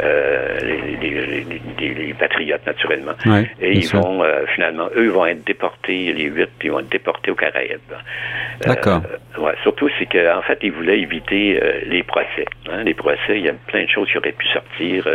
Euh, 0.00 0.58
les, 0.60 1.94
les, 1.94 2.14
patriotes 2.14 2.64
naturellement. 2.64 3.14
et 3.60 3.72
ils 3.72 3.88
vont 3.88 4.22
euh, 4.22 4.44
finalement, 4.54 4.88
eux 4.96 5.08
vont 5.08 5.26
être 5.26 5.44
déportés, 5.44 6.07
les 6.12 6.24
huit, 6.24 6.48
puis 6.58 6.68
ils 6.68 6.70
vont 6.70 6.80
être 6.80 6.90
déportés 6.90 7.30
aux 7.30 7.34
Caraïbes. 7.34 7.78
D'accord. 8.64 9.02
Euh, 9.36 9.40
ouais, 9.40 9.54
surtout, 9.62 9.88
c'est 9.98 10.06
qu'en 10.06 10.42
fait, 10.42 10.58
ils 10.62 10.72
voulaient 10.72 11.00
éviter 11.00 11.60
les 11.86 12.02
procès. 12.02 12.46
Hein. 12.70 12.84
Les 12.84 12.94
procès, 12.94 13.36
il 13.36 13.42
y 13.42 13.48
a 13.48 13.54
plein 13.66 13.84
de 13.84 13.88
choses 13.88 14.08
qui 14.10 14.18
auraient 14.18 14.32
pu 14.32 14.46
sortir. 14.48 15.06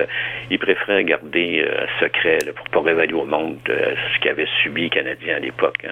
ils 0.49 0.59
préféraient 0.59 1.03
garder 1.03 1.65
secret 1.99 2.39
pour 2.55 2.69
pas 2.69 2.81
révéler 2.81 3.13
au 3.13 3.25
monde 3.25 3.57
ce 3.65 4.19
qu'avaient 4.21 4.47
subi 4.61 4.83
les 4.83 4.89
Canadiens 4.89 5.37
à 5.37 5.39
l'époque. 5.39 5.85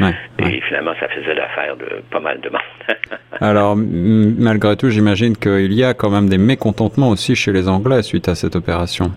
Hein. 0.00 0.12
Et 0.38 0.60
finalement, 0.62 0.94
ça 1.00 1.08
faisait 1.08 1.34
l'affaire 1.34 1.76
de 1.76 2.02
pas 2.10 2.20
mal 2.20 2.40
de 2.40 2.50
monde. 2.50 2.60
Alors, 3.40 3.76
malgré 3.76 4.76
tout, 4.76 4.90
j'imagine 4.90 5.36
qu'il 5.36 5.72
y 5.72 5.84
a 5.84 5.94
quand 5.94 6.10
même 6.10 6.28
des 6.28 6.38
mécontentements 6.38 7.10
aussi 7.10 7.36
chez 7.36 7.52
les 7.52 7.68
Anglais 7.68 8.02
suite 8.02 8.28
à 8.28 8.34
cette 8.34 8.56
opération. 8.56 9.12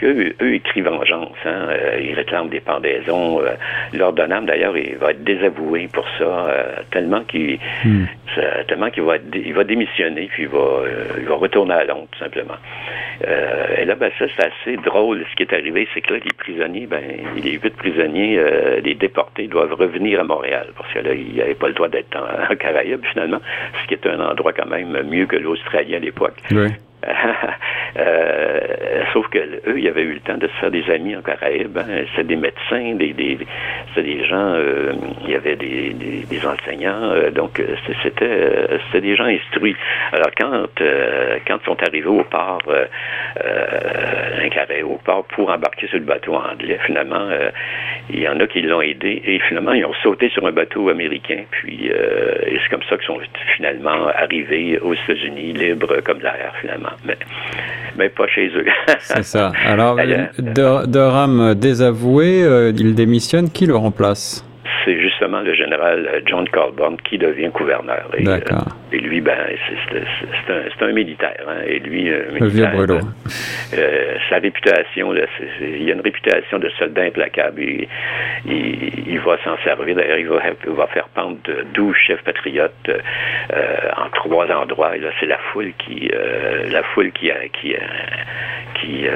Qu'eux, 0.00 0.34
eux, 0.40 0.54
ils 0.54 0.60
crient 0.60 0.82
vengeance. 0.82 1.36
Hein. 1.44 1.68
Euh, 1.70 2.00
ils 2.00 2.14
réclament 2.14 2.48
des 2.48 2.60
pendaisons. 2.60 3.40
Euh, 3.40 3.54
L'ordonnable, 3.92 4.46
d'ailleurs, 4.46 4.76
il 4.76 4.96
va 4.96 5.10
être 5.10 5.24
désavoué 5.24 5.88
pour 5.92 6.06
ça, 6.18 6.24
euh, 6.24 6.76
tellement 6.90 7.22
qu'il 7.22 7.58
hmm. 7.84 8.04
tellement 8.68 8.90
qu'il 8.90 9.02
va, 9.02 9.16
il 9.34 9.54
va 9.54 9.64
démissionner, 9.64 10.28
puis 10.32 10.44
il 10.44 10.48
va, 10.48 10.82
il 11.18 11.24
va 11.24 11.34
retourner 11.34 11.74
à 11.74 11.84
Londres, 11.84 12.08
tout 12.12 12.18
simplement. 12.18 12.56
et 13.22 13.84
là, 13.84 13.94
ben, 13.94 14.10
ça, 14.18 14.26
c'est 14.36 14.44
assez 14.44 14.76
drôle. 14.76 15.24
Ce 15.30 15.36
qui 15.36 15.42
est 15.42 15.52
arrivé, 15.52 15.88
c'est 15.94 16.00
que 16.00 16.14
là, 16.14 16.20
les 16.24 16.32
prisonniers, 16.36 16.86
ben, 16.86 17.02
les 17.42 17.52
huit 17.52 17.74
prisonniers, 17.76 18.40
les 18.84 18.94
déportés, 18.94 19.48
doivent 19.48 19.74
revenir 19.74 20.20
à 20.20 20.24
Montréal, 20.24 20.66
parce 20.76 20.92
que 20.92 21.00
là, 21.00 21.14
ils 21.14 21.36
n'avaient 21.36 21.54
pas 21.54 21.68
le 21.68 21.74
droit 21.74 21.88
d'être 21.88 22.16
en, 22.16 22.52
en 22.52 22.56
Caraïbes, 22.56 23.04
finalement, 23.12 23.40
ce 23.82 23.88
qui 23.88 23.94
est 23.94 24.06
un 24.06 24.20
endroit 24.20 24.52
quand 24.52 24.68
même 24.68 25.02
mieux 25.08 25.26
que 25.26 25.36
l'Australie 25.36 25.96
à 25.96 25.98
l'époque. 25.98 26.36
Oui. 26.50 26.68
Euh, 27.98 29.02
sauf 29.12 29.26
que 29.28 29.38
eux, 29.38 29.78
ils 29.78 29.88
avaient 29.88 30.02
eu 30.02 30.14
le 30.14 30.20
temps 30.20 30.36
de 30.36 30.46
se 30.46 30.52
faire 30.60 30.70
des 30.70 30.88
amis 30.90 31.16
en 31.16 31.22
Caraïbes. 31.22 31.76
Hein. 31.78 32.04
C'est 32.14 32.26
des 32.26 32.36
médecins, 32.36 32.94
des, 32.94 33.12
des 33.12 33.38
c'est 33.94 34.02
des 34.02 34.24
gens, 34.24 34.52
euh, 34.54 34.92
il 35.24 35.30
y 35.30 35.34
avait 35.34 35.56
des, 35.56 35.94
des, 35.94 36.46
enseignants, 36.46 37.10
euh, 37.10 37.30
donc 37.30 37.58
euh, 37.60 37.74
c'était 38.02 38.78
c'était 38.86 39.00
des 39.00 39.16
gens 39.16 39.24
instruits. 39.24 39.76
Alors 40.12 40.30
quand 40.36 40.66
quand 41.46 41.58
ils 41.60 41.64
sont 41.64 41.82
arrivés 41.82 42.06
au 42.06 42.24
port, 42.24 42.62
carré 44.50 44.82
au 44.82 44.98
port 45.04 45.24
pour 45.24 45.50
embarquer 45.50 45.88
sur 45.88 45.98
le 45.98 46.04
bateau 46.04 46.34
anglais, 46.34 46.78
finalement, 46.86 47.28
il 48.10 48.20
y 48.20 48.28
en 48.28 48.40
a 48.40 48.46
qui 48.46 48.62
l'ont 48.62 48.80
aidé 48.80 49.22
et 49.24 49.38
finalement 49.40 49.72
ils 49.72 49.84
ont 49.84 49.94
sauté 50.02 50.30
sur 50.30 50.46
un 50.46 50.52
bateau 50.52 50.88
américain. 50.88 51.42
Puis 51.50 51.90
c'est 51.90 52.70
comme 52.70 52.82
ça 52.88 52.96
qu'ils 52.96 53.06
sont 53.06 53.20
finalement 53.56 54.08
arrivés 54.08 54.78
aux 54.78 54.94
États-Unis 54.94 55.52
libres 55.52 56.00
comme 56.04 56.20
l'air 56.20 56.54
finalement 56.60 56.87
mais, 57.96 58.08
pas 58.08 58.26
chez 58.28 58.48
eux. 58.48 58.64
C'est 58.98 59.22
ça. 59.22 59.52
Alors, 59.66 59.96
Durham 60.38 61.54
désavoué, 61.54 62.42
euh, 62.42 62.72
il 62.76 62.94
démissionne, 62.94 63.50
qui 63.50 63.66
le 63.66 63.76
remplace? 63.76 64.44
C'est 64.84 65.00
justement 65.00 65.40
le 65.40 65.54
général 65.68 66.06
euh, 66.06 66.20
John 66.26 66.48
Colborne 66.48 66.96
qui 67.08 67.18
devient 67.18 67.48
gouverneur. 67.48 68.08
Et, 68.16 68.26
euh, 68.26 68.38
et 68.90 68.98
lui, 69.00 69.20
ben, 69.20 69.36
c'est 69.68 70.84
un, 70.84 70.88
un, 70.88 70.92
militaire. 70.92 71.44
Hein, 71.46 71.62
et 71.66 71.78
lui, 71.78 72.08
un 72.10 72.32
militaire, 72.32 72.74
euh, 72.74 73.00
euh, 73.74 74.14
sa 74.30 74.38
réputation, 74.38 75.12
là, 75.12 75.22
il 75.60 75.84
y 75.84 75.90
a 75.90 75.94
une 75.94 76.00
réputation 76.00 76.58
de 76.58 76.70
soldat 76.78 77.02
implacable. 77.02 77.62
Et, 77.62 77.88
il, 78.46 79.20
va 79.20 79.36
s'en 79.44 79.58
servir. 79.64 79.96
D'ailleurs, 79.96 80.18
il 80.18 80.28
va, 80.28 80.40
il 80.64 80.72
va, 80.72 80.86
faire 80.86 81.08
pendre 81.08 81.38
12 81.74 81.94
chefs 81.96 82.22
patriotes 82.22 82.72
euh, 82.88 83.76
en 83.96 84.08
trois 84.10 84.46
endroits. 84.50 84.96
Et 84.96 85.00
là, 85.00 85.10
c'est 85.20 85.26
la 85.26 85.38
foule 85.52 85.72
qui, 85.78 86.10
la 86.70 86.82
foule 86.94 87.12
qui, 87.12 87.30
a, 87.30 87.48
qui, 87.48 87.74
qui, 88.80 89.06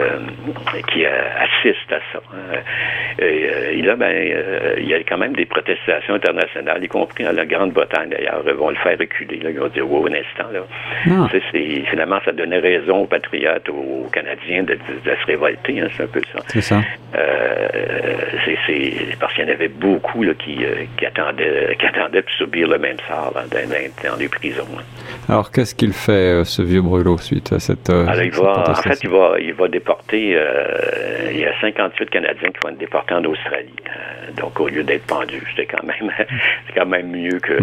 qui 0.92 1.06
assiste 1.06 1.92
à 1.92 2.00
ça. 2.12 2.20
Hein. 2.34 2.58
Et, 3.20 3.78
et, 3.78 3.82
là, 3.82 3.96
ben, 3.96 4.12
il 4.78 4.86
y 4.86 4.94
a 4.94 4.98
quand 4.98 5.18
même 5.18 5.34
des 5.34 5.46
protestations 5.46 6.14
internationales, 6.14 6.41
y 6.82 6.88
compris 6.88 7.26
en 7.26 7.32
la 7.32 7.46
Grande-Bretagne 7.46 8.10
d'ailleurs, 8.10 8.42
vont 8.56 8.70
le 8.70 8.76
faire 8.76 8.98
reculer. 8.98 9.38
Là. 9.38 9.50
Ils 9.50 9.58
vont 9.58 9.68
dire, 9.68 9.90
wow, 9.90 10.06
un 10.06 10.14
instant. 10.14 10.50
Là. 10.52 10.60
Ah. 11.10 11.28
finalement, 11.90 12.18
ça 12.24 12.32
donnait 12.32 12.58
raison 12.58 13.02
aux 13.02 13.06
patriotes, 13.06 13.68
aux 13.68 14.08
Canadiens 14.12 14.62
de, 14.62 14.78
se 15.04 15.26
révolter. 15.26 15.80
Hein, 15.80 15.88
c'est 15.96 16.04
un 16.04 16.06
peu 16.06 16.22
ça. 16.32 16.40
C'est 16.48 16.60
ça. 16.60 16.80
Euh, 17.14 17.68
c'est, 18.66 19.18
parce 19.20 19.34
qu'il 19.34 19.44
y 19.44 19.50
en 19.50 19.52
avait 19.52 19.68
beaucoup 19.68 20.22
là, 20.22 20.32
qui, 20.34 20.64
euh, 20.64 20.84
qui, 20.96 21.06
attendaient, 21.06 21.76
qui 21.78 21.86
attendaient 21.86 22.22
de 22.22 22.30
subir 22.30 22.68
le 22.68 22.78
même 22.78 22.96
sort 23.08 23.32
dans, 23.34 23.42
dans, 23.42 24.16
les 24.18 24.28
prisons. 24.28 24.66
Hein. 24.76 24.82
Alors, 25.28 25.50
qu'est-ce 25.50 25.74
qu'il 25.74 25.92
fait, 25.92 26.12
euh, 26.12 26.44
ce 26.44 26.62
vieux 26.62 26.82
brûlot, 26.82 27.18
suite 27.18 27.52
à 27.52 27.58
cette. 27.58 27.90
Alors, 27.90 28.22
il 28.22 28.32
va, 28.32 28.70
en 28.70 28.74
fait, 28.74 28.98
il 29.02 29.10
va, 29.10 29.34
il 29.38 29.54
va 29.54 29.68
déporter. 29.68 30.36
il 31.30 31.38
y 31.38 31.44
a 31.44 31.60
58 31.60 32.10
Canadiens 32.10 32.50
qui 32.50 32.58
vont 32.62 32.70
être 32.70 32.78
déportés 32.78 33.14
en 33.14 33.24
Australie. 33.24 33.74
donc, 34.36 34.58
au 34.60 34.68
lieu 34.68 34.82
d'être 34.82 35.06
pendus 35.06 35.42
c'était 35.50 35.66
quand 35.66 35.84
même 35.84 36.10
c'est 36.66 36.74
quand 36.74 36.86
même 36.86 37.10
mieux 37.10 37.38
que, 37.40 37.54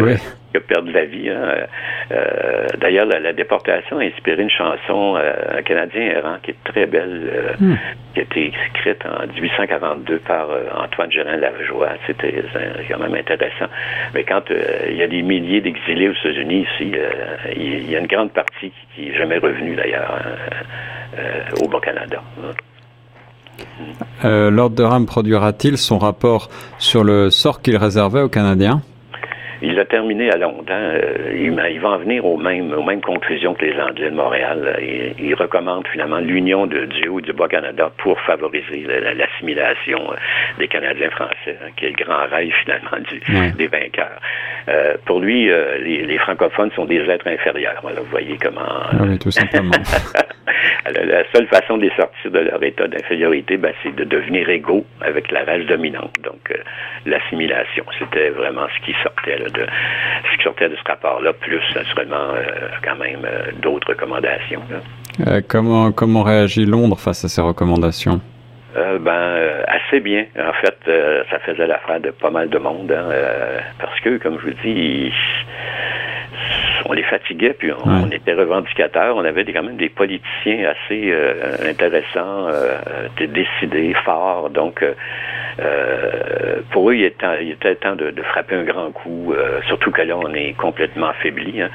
que 0.52 0.58
perdre 0.58 0.90
la 0.92 1.04
vie. 1.04 1.28
Hein. 1.28 1.66
Euh, 2.12 2.66
d'ailleurs, 2.78 3.06
la, 3.06 3.32
déportation 3.32 3.98
a 3.98 4.02
inspiré 4.02 4.42
une 4.42 4.50
chanson, 4.50 5.16
euh, 5.16 5.58
un 5.58 5.62
Canadien 5.62 6.02
errant, 6.02 6.36
qui 6.42 6.50
est 6.52 6.64
très 6.64 6.86
belle, 6.86 7.30
euh, 7.32 7.52
hmm. 7.58 7.76
qui 8.14 8.20
a 8.20 8.22
été 8.22 8.52
écrite 8.74 9.04
en 9.06 9.26
1842 9.26 10.18
par 10.18 10.48
Antoine 10.76 11.10
Gérin 11.12 11.36
Lavejoie. 11.36 11.90
C'était 12.06 12.42
quand 12.88 12.98
même 12.98 13.14
intéressant. 13.14 13.66
Mais 14.14 14.24
quand 14.24 14.42
il 14.88 14.96
y 14.96 15.02
a 15.02 15.08
des 15.08 15.22
milliers 15.22 15.60
d'exilés 15.60 16.08
aux 16.08 16.14
États-Unis 16.14 16.66
ici, 16.74 16.92
il 17.56 17.90
y 17.90 17.96
a 17.96 17.98
une 17.98 18.06
grande 18.06 18.32
partie 18.32 18.72
qui 18.94 19.06
n'est 19.06 19.16
jamais 19.16 19.38
revenue 19.38 19.76
d'ailleurs 19.76 20.18
hein, 20.18 21.22
au 21.62 21.68
Bas-Canada. 21.68 22.22
Euh, 24.24 24.50
Lord 24.50 24.70
Durham 24.70 25.06
produira-t-il 25.06 25.78
son 25.78 25.98
rapport 25.98 26.50
sur 26.78 27.04
le 27.04 27.30
sort 27.30 27.62
qu'il 27.62 27.76
réservait 27.76 28.22
aux 28.22 28.28
Canadiens? 28.28 28.82
Il 29.62 29.78
a 29.78 29.84
terminé 29.84 30.30
à 30.30 30.36
longtemps. 30.36 30.72
Euh, 30.72 31.32
il, 31.34 31.80
va 31.80 31.90
en 31.90 31.98
venir 31.98 32.24
aux 32.24 32.36
mêmes, 32.36 32.72
aux 32.72 32.82
mêmes 32.82 33.00
conclusions 33.00 33.54
que 33.54 33.64
les 33.64 33.78
Anglais 33.78 34.10
de 34.10 34.14
Montréal. 34.14 34.78
Il, 34.80 35.26
il 35.26 35.34
recommande 35.34 35.86
finalement 35.88 36.18
l'union 36.18 36.66
du 36.66 37.08
Haut 37.08 37.18
et 37.18 37.22
du 37.22 37.32
Bas-Canada 37.32 37.90
pour 37.98 38.18
favoriser 38.22 38.86
l'assimilation 39.14 40.12
euh, 40.12 40.16
des 40.58 40.68
Canadiens 40.68 41.10
français, 41.10 41.58
hein, 41.62 41.68
qui 41.76 41.86
est 41.86 41.98
le 41.98 42.04
grand 42.04 42.26
rêve 42.30 42.52
finalement 42.62 42.98
du, 43.08 43.52
des 43.52 43.66
vainqueurs. 43.66 44.20
Euh, 44.68 44.94
pour 45.04 45.20
lui, 45.20 45.46
les, 45.46 46.06
les, 46.06 46.18
francophones 46.18 46.70
sont 46.72 46.84
des 46.84 47.00
êtres 47.00 47.26
inférieurs. 47.26 47.80
vous 47.82 48.04
voyez 48.10 48.36
comment... 48.40 48.60
Ah 48.60 48.96
oui, 49.00 49.18
tout 49.18 49.30
simplement. 49.30 49.70
la 50.84 51.24
seule 51.34 51.46
façon 51.46 51.76
de 51.76 51.82
les 51.82 51.92
sortir 51.96 52.30
de 52.30 52.38
leur 52.38 52.62
état 52.62 52.86
d'infériorité, 52.86 53.56
ben, 53.56 53.72
c'est 53.82 53.94
de 53.94 54.04
devenir 54.04 54.48
égaux 54.48 54.84
avec 55.00 55.30
la 55.30 55.44
race 55.44 55.66
dominante. 55.66 56.14
Donc, 56.22 56.52
l'assimilation, 57.06 57.84
c'était 57.98 58.30
vraiment 58.30 58.66
ce 58.76 58.84
qui 58.84 58.94
sortait 59.02 59.38
là, 59.38 59.49
de 59.52 59.66
ce 60.30 60.36
qui 60.36 60.42
sortait 60.44 60.68
de 60.68 60.76
ce 60.76 60.88
rapport-là, 60.88 61.32
plus 61.32 61.60
naturellement 61.74 62.34
euh, 62.34 62.68
quand 62.82 62.96
même 62.96 63.24
euh, 63.24 63.52
d'autres 63.60 63.88
recommandations. 63.88 64.62
Euh, 65.26 65.40
comment, 65.46 65.92
comment 65.92 66.22
réagit 66.22 66.64
Londres 66.64 66.98
face 66.98 67.24
à 67.24 67.28
ces 67.28 67.40
recommandations? 67.40 68.20
ben 69.00 69.64
assez 69.66 70.00
bien. 70.00 70.26
En 70.38 70.52
fait, 70.52 70.78
ça 71.30 71.38
faisait 71.40 71.66
l'affaire 71.66 72.00
de 72.00 72.10
pas 72.10 72.30
mal 72.30 72.48
de 72.48 72.58
monde, 72.58 72.92
hein, 72.92 73.08
parce 73.80 73.98
que, 74.00 74.18
comme 74.18 74.38
je 74.40 74.46
vous 74.46 74.56
dis, 74.62 75.12
on 76.90 76.92
les 76.92 77.04
fatiguait, 77.04 77.54
puis 77.56 77.70
on, 77.72 78.10
était 78.10 78.34
revendicateurs. 78.34 79.16
On 79.16 79.24
avait 79.24 79.44
quand 79.44 79.62
même 79.62 79.76
des 79.76 79.88
politiciens 79.88 80.72
assez 80.72 81.14
intéressants, 81.64 82.48
décidés, 83.16 83.94
forts. 84.04 84.50
Donc, 84.50 84.82
euh, 85.60 86.60
pour 86.70 86.90
eux, 86.90 86.94
il 86.94 87.04
était, 87.04 87.74
temps 87.76 87.96
de, 87.96 88.12
frapper 88.22 88.56
un 88.56 88.64
grand 88.64 88.90
coup, 88.92 89.32
euh, 89.32 89.60
surtout 89.66 89.90
que 89.90 90.02
là, 90.02 90.16
on 90.16 90.32
est 90.34 90.52
complètement 90.54 91.08
affaibli. 91.08 91.60
Hein. 91.60 91.68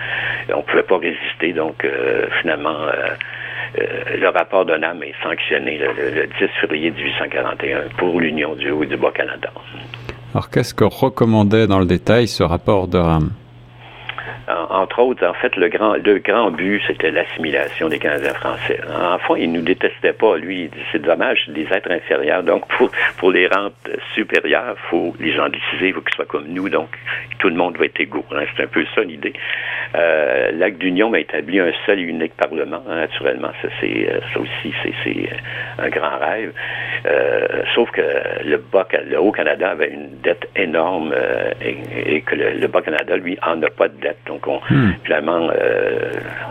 On 0.53 0.57
ne 0.57 0.61
pouvait 0.63 0.83
pas 0.83 0.97
résister, 0.97 1.53
donc 1.53 1.83
euh, 1.83 2.27
finalement, 2.41 2.77
le 3.77 4.27
rapport 4.29 4.65
de 4.65 4.75
NAM 4.75 5.03
est 5.03 5.13
sanctionné 5.21 5.77
le, 5.77 6.27
10 6.27 6.47
février 6.61 6.91
1841 6.91 7.89
pour 7.97 8.19
l'Union 8.19 8.55
du 8.55 8.71
Haut 8.71 8.83
et 8.83 8.87
du 8.87 8.97
Bas-Canada. 8.97 9.51
Alors, 10.33 10.49
qu'est-ce 10.49 10.73
que 10.73 10.85
recommandait 10.85 11.67
dans 11.67 11.79
le 11.79 11.85
détail 11.85 12.27
ce 12.27 12.43
rapport 12.43 12.87
de? 12.87 12.99
Entre 14.69 14.99
autres, 14.99 15.25
en 15.25 15.33
fait, 15.33 15.55
le 15.55 15.69
grand, 16.19 16.51
but, 16.51 16.81
c'était 16.87 17.11
l'assimilation 17.11 17.89
des 17.89 17.99
Canadiens 17.99 18.33
français. 18.33 18.79
Enfin, 18.89 19.35
il 19.37 19.51
nous 19.51 19.61
détestait 19.61 20.13
pas, 20.13 20.37
lui. 20.37 20.69
C'est 20.91 21.01
dommage, 21.01 21.47
des 21.49 21.67
êtres 21.71 21.91
inférieurs. 21.91 22.43
Donc, 22.43 22.63
pour, 23.17 23.31
les 23.31 23.47
rentes 23.47 23.73
supérieures, 24.13 24.75
faut 24.89 25.15
les 25.19 25.39
angliciser, 25.39 25.87
il 25.87 25.93
faut 25.93 26.01
qu'ils 26.01 26.15
soient 26.15 26.25
comme 26.25 26.47
nous. 26.47 26.69
Donc, 26.69 26.89
tout 27.39 27.49
le 27.49 27.55
monde 27.55 27.77
va 27.77 27.85
être 27.85 27.99
égaux. 27.99 28.25
Hein. 28.31 28.43
C'est 28.55 28.63
un 28.63 28.67
peu 28.67 28.85
ça 28.93 29.01
l'idée. 29.01 29.33
Euh, 29.95 30.51
L'acte 30.53 30.77
d'union 30.77 31.13
a 31.13 31.19
établi 31.19 31.59
un 31.59 31.71
seul 31.85 31.99
et 31.99 32.03
unique 32.03 32.33
parlement, 32.35 32.83
hein, 32.87 32.95
naturellement. 32.95 33.51
Euh, 33.83 34.19
ça 34.33 34.39
aussi, 34.39 34.73
c'est, 34.83 35.09
euh, 35.09 35.83
un 35.85 35.89
grand 35.89 36.17
rêve. 36.19 36.53
Euh, 37.05 37.63
sauf 37.73 37.91
que 37.91 38.01
le, 38.43 38.57
Bas, 38.57 38.87
le 39.09 39.19
Haut-Canada 39.19 39.71
avait 39.71 39.89
une 39.89 40.21
dette 40.21 40.47
énorme 40.55 41.13
et, 41.61 42.21
que 42.21 42.35
le, 42.35 42.51
le 42.51 42.67
Bas-Canada, 42.67 43.17
lui, 43.17 43.37
en 43.45 43.61
a 43.61 43.69
pas 43.69 43.87
de 43.87 43.99
dette. 43.99 44.17
Donc, 44.25 44.47
on, 44.47 44.54
hmm. 44.69 44.91
finalement, 45.03 45.49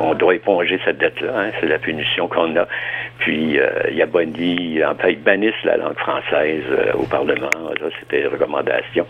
on 0.00 0.14
doit 0.14 0.34
éponger 0.34 0.78
cette 0.84 0.98
dette-là. 0.98 1.32
Hein, 1.36 1.50
c'est 1.60 1.66
la 1.66 1.78
punition 1.78 2.28
qu'on 2.28 2.54
a. 2.56 2.66
Puis, 3.18 3.58
il 3.90 3.96
y 3.96 4.02
a 4.02 4.06
Bondy, 4.06 4.80
en 4.84 4.94
fait, 4.96 5.12
ils 5.12 5.22
bannissent 5.22 5.64
la 5.64 5.76
langue 5.76 5.96
française 5.96 6.64
au 6.94 7.04
Parlement. 7.04 7.50
Ça, 7.80 7.86
c'était 8.00 8.22
une 8.22 8.28
recommandation. 8.28 9.06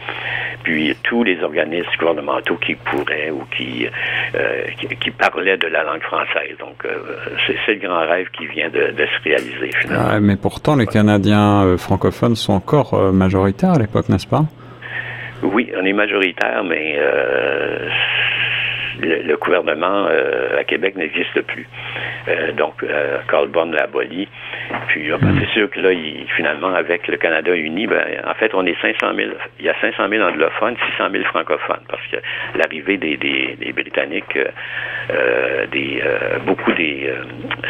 Puis, 0.62 0.96
tous 1.02 1.24
les 1.24 1.42
organismes 1.42 1.88
gouvernementaux 1.98 2.56
qui 2.56 2.74
pourraient 2.74 3.30
ou 3.30 3.44
qui 3.56 3.86
euh, 4.34 4.64
qui, 5.00 5.10
parlait 5.12 5.56
de 5.56 5.68
la 5.68 5.84
langue 5.84 6.02
française. 6.02 6.56
Donc, 6.58 6.84
euh, 6.84 6.90
c'est 7.46 7.74
le 7.74 7.86
grand 7.86 8.00
rêve 8.00 8.28
qui 8.36 8.46
vient 8.46 8.68
de, 8.68 8.92
se 8.96 9.22
réaliser 9.22 9.70
finalement. 9.80 10.08
Ah, 10.10 10.18
mais 10.20 10.34
pourtant, 10.36 10.74
les 10.74 10.86
Canadiens 10.86 11.64
euh, 11.64 11.78
francophones 11.78 12.34
sont 12.34 12.54
encore 12.54 13.12
majoritaires 13.12 13.74
à 13.74 13.78
l'époque, 13.78 14.08
n'est-ce 14.08 14.26
pas? 14.26 14.44
Oui, 15.42 15.70
on 15.80 15.84
est 15.84 15.92
majoritaire, 15.92 16.64
mais 16.64 16.98
le, 19.04 19.36
gouvernement 19.36 20.06
à 20.58 20.64
Québec 20.64 20.96
n'existe 20.96 21.40
plus. 21.42 21.68
donc, 22.56 22.82
euh, 22.82 23.18
Colborne 23.28 23.72
l'a 23.72 23.84
aboli. 23.84 24.28
Puis, 24.88 25.10
ben, 25.10 25.36
c'est 25.40 25.50
sûr 25.52 25.70
que 25.70 25.80
là, 25.80 25.90
finalement, 26.36 26.74
avec 26.74 27.06
le 27.08 27.16
Canada 27.16 27.54
uni, 27.54 27.86
ben, 27.86 28.04
en 28.26 28.34
fait, 28.34 28.54
on 28.54 28.64
est 28.66 28.80
500 28.80 29.14
000. 29.14 29.30
Il 29.58 29.66
y 29.66 29.68
a 29.68 29.74
500 29.80 30.08
000 30.08 30.22
anglophones, 30.22 30.76
600 30.96 31.10
000 31.10 31.24
francophones, 31.24 31.84
parce 31.88 32.06
que 32.08 32.16
l'arrivée 32.56 32.96
des, 32.96 33.16
des, 33.16 33.72
Britanniques, 33.72 34.36
euh, 34.36 34.46
euh, 35.10 35.66
des 35.66 36.00
euh, 36.04 36.38
beaucoup 36.46 36.72
des, 36.72 37.12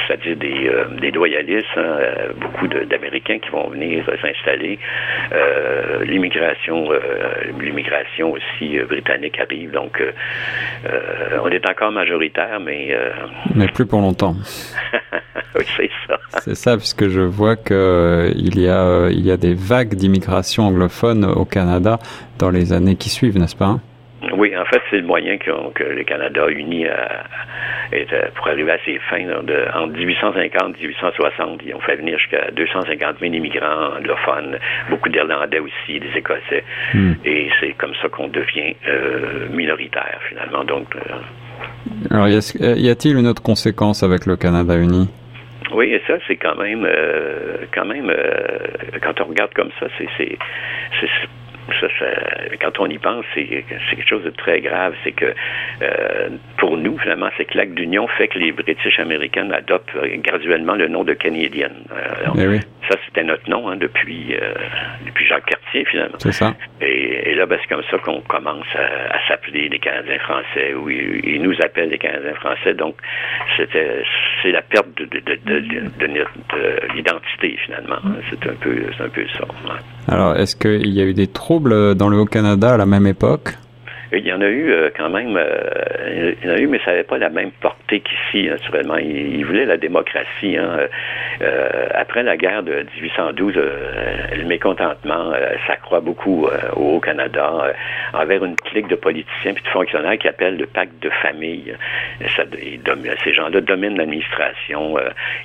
c'est-à-dire 0.07 0.37
des, 0.37 0.71
des 1.01 1.11
loyalistes, 1.11 1.67
hein, 1.77 1.99
beaucoup 2.37 2.69
d'Américains 2.69 3.39
qui 3.39 3.51
vont 3.51 3.69
venir 3.69 4.05
s'installer. 4.21 4.79
l'immigration, 6.03 6.91
l'immigration 7.61 8.33
aussi 8.33 8.79
britannique 8.89 9.39
arrive. 9.41 9.71
Donc, 9.71 10.03
on 11.43 11.49
est 11.49 11.69
encore 11.69 11.93
majoritaire, 11.93 12.61
mais 12.61 12.97
mais 13.55 13.67
plus 13.69 13.87
pour 13.87 14.01
longtemps. 14.01 14.35
oui, 15.57 15.65
c'est 15.77 15.91
ça. 16.07 16.19
C'est 16.41 16.55
ça, 16.55 16.77
puisque 16.77 17.09
je 17.09 17.21
vois 17.21 17.57
qu'il 17.57 17.77
euh, 17.77 18.33
y, 18.35 18.69
a, 18.69 18.85
euh, 18.85 19.11
il 19.13 19.25
y 19.25 19.31
a 19.31 19.37
des 19.37 19.55
vagues 19.55 19.95
d'immigration 19.95 20.65
anglophone 20.65 21.25
au 21.25 21.45
Canada 21.45 21.99
dans 22.39 22.51
les 22.51 22.73
années 22.73 22.97
qui 22.97 23.09
suivent, 23.09 23.39
n'est-ce 23.39 23.57
pas? 23.57 23.79
Oui, 24.37 24.57
en 24.57 24.65
fait, 24.65 24.81
c'est 24.91 24.97
le 24.97 25.07
moyen 25.07 25.37
que, 25.37 25.51
que 25.75 25.85
le 25.85 26.03
Canada 26.05 26.49
uni 26.49 26.87
a, 26.87 27.25
pour 28.35 28.49
arriver 28.49 28.73
à 28.73 28.79
ses 28.85 28.99
fins. 29.11 29.25
de, 29.43 29.67
en 29.77 29.87
1850 29.87 30.81
1860, 30.81 31.61
ils 31.65 31.75
ont 31.75 31.81
fait 31.81 31.97
venir 31.97 32.19
jusqu'à 32.19 32.51
250 32.51 33.17
000 33.21 33.35
immigrants 33.35 33.97
anglophones, 33.99 34.59
beaucoup 34.89 35.11
d'Irlandais 35.11 35.59
aussi, 35.59 36.01
des 36.01 36.11
Écossais. 36.17 36.65
Hmm. 36.95 37.13
Et 37.25 37.49
c'est 37.61 37.75
comme 37.75 37.93
ça 38.01 38.09
qu'on 38.09 38.29
devient 38.29 38.75
euh, 38.89 39.49
minoritaire, 39.51 40.19
finalement. 40.29 40.65
Donc, 40.65 40.87
Alors, 42.11 42.29
y 42.29 42.89
a-t-il 42.89 43.17
une 43.19 43.27
autre 43.27 43.43
conséquence 43.43 44.03
avec 44.03 44.25
le 44.25 44.37
Canada 44.37 44.75
uni? 44.77 45.09
Oui, 45.75 45.93
et 45.93 46.01
ça, 46.07 46.19
c'est 46.29 46.37
quand 46.37 46.55
même, 46.57 46.87
euh, 46.89 47.67
quand 47.75 47.85
même, 47.85 48.09
euh, 48.09 48.59
quand 49.03 49.21
on 49.21 49.25
regarde 49.25 49.53
comme 49.55 49.71
ça, 49.81 49.87
c'est, 49.99 50.39
c'est, 51.81 51.89
ça, 51.99 52.07
quand 52.61 52.81
on 52.81 52.87
y 52.87 52.99
pense, 52.99 53.25
c'est 53.35 53.45
quelque 53.45 54.09
chose 54.09 54.25
de 54.25 54.31
très 54.31 54.61
grave. 54.61 54.95
C'est 55.05 55.13
que 55.13 55.35
euh, 55.83 56.29
pour 56.59 56.77
nous, 56.77 56.99
finalement, 56.99 57.31
c'est 57.37 57.45
que 57.45 57.57
l'acte 57.57 57.75
d'union 57.75 58.07
fait 58.09 58.29
que 58.29 58.39
les 58.39 58.53
British 58.53 58.99
américains 58.99 59.51
adoptent 59.51 59.97
graduellement 60.19 60.75
le 60.75 60.89
nom 60.89 61.05
de 61.05 61.15
Canadian. 61.15 61.71
Eh 62.37 62.61
ça, 62.89 62.99
c'était 63.07 63.25
notre 63.25 63.49
nom 63.49 63.69
hein, 63.69 63.77
depuis, 63.77 64.35
euh, 64.35 64.53
depuis 65.07 65.27
Jacques 65.27 65.47
Cartier, 65.47 65.85
finalement. 65.87 66.19
C'est 66.19 66.33
ça. 66.33 66.55
Et, 66.81 67.35
là, 67.35 67.47
ben, 67.47 67.59
c'est 67.63 67.75
comme 67.75 67.85
ça 67.91 67.99
qu'on 67.99 68.21
commence 68.21 68.67
à, 68.75 69.27
s'appeler 69.29 69.69
les 69.69 69.79
Canadiens 69.79 70.19
français, 70.19 70.75
ou 70.75 70.91
ils, 70.91 71.41
nous 71.43 71.57
appellent 71.63 71.89
les 71.89 71.99
Canadiens 71.99 72.35
français. 72.35 72.75
Donc, 72.75 72.97
c'était 73.57 74.03
c'est 74.43 74.51
la 74.51 74.63
perte 74.63 74.89
de, 74.97 75.05
de, 75.07 75.21
de, 75.21 75.61
de 75.99 76.95
l'identité, 76.95 77.57
finalement. 77.65 78.01
C'est 78.31 78.47
un 78.49 78.55
peu, 78.55 78.77
un 79.01 79.09
peu 79.09 79.27
ça. 79.29 79.45
Alors, 80.07 80.37
est-ce 80.37 80.55
qu'il 80.57 80.93
y 80.93 81.01
a 81.01 81.05
eu 81.05 81.15
des 81.15 81.27
troubles 81.27 81.95
dans 81.95 82.09
le 82.09 82.19
Haut-Canada 82.19 82.75
à 82.75 82.77
la 82.77 82.87
même 82.87 83.07
époque? 83.07 83.57
Il 84.17 84.27
y 84.27 84.33
en 84.33 84.41
a 84.41 84.47
eu 84.47 84.71
euh, 84.71 84.91
quand 84.97 85.09
même, 85.09 85.37
euh, 85.37 86.35
il 86.43 86.49
y 86.49 86.51
en 86.51 86.55
a 86.55 86.59
eu, 86.59 86.67
mais 86.67 86.79
ça 86.85 86.91
n'avait 86.91 87.05
pas 87.05 87.19
la 87.19 87.31
même 87.31 87.51
portée 87.61 88.01
qu'ici, 88.01 88.49
naturellement. 88.49 88.97
Il, 88.97 89.45
voulait 89.45 89.67
la 89.67 89.77
démocratie. 89.77 90.57
Hein. 90.57 90.89
Euh, 91.43 91.89
après 91.95 92.23
la 92.23 92.37
guerre 92.37 92.63
de 92.63 92.85
1812, 93.01 93.55
le 93.57 94.45
mécontentement 94.45 95.33
s'accroît 95.67 96.01
beaucoup 96.01 96.47
au 96.77 96.97
Haut-Canada 96.97 97.75
envers 98.15 98.45
une 98.45 98.57
clique 98.57 98.89
de 98.89 98.95
politiciens 98.95 99.53
et 99.53 99.55
de 99.55 99.69
fonctionnaires 99.69 100.19
qui 100.19 100.29
appellent 100.29 100.57
le 100.57 100.67
pacte 100.67 101.03
de 101.03 101.11
famille. 101.23 101.75
Ça, 102.37 102.45
ces 103.25 103.35
gens-là 103.35 103.61
dominent 103.61 103.99
l'administration, 103.99 104.97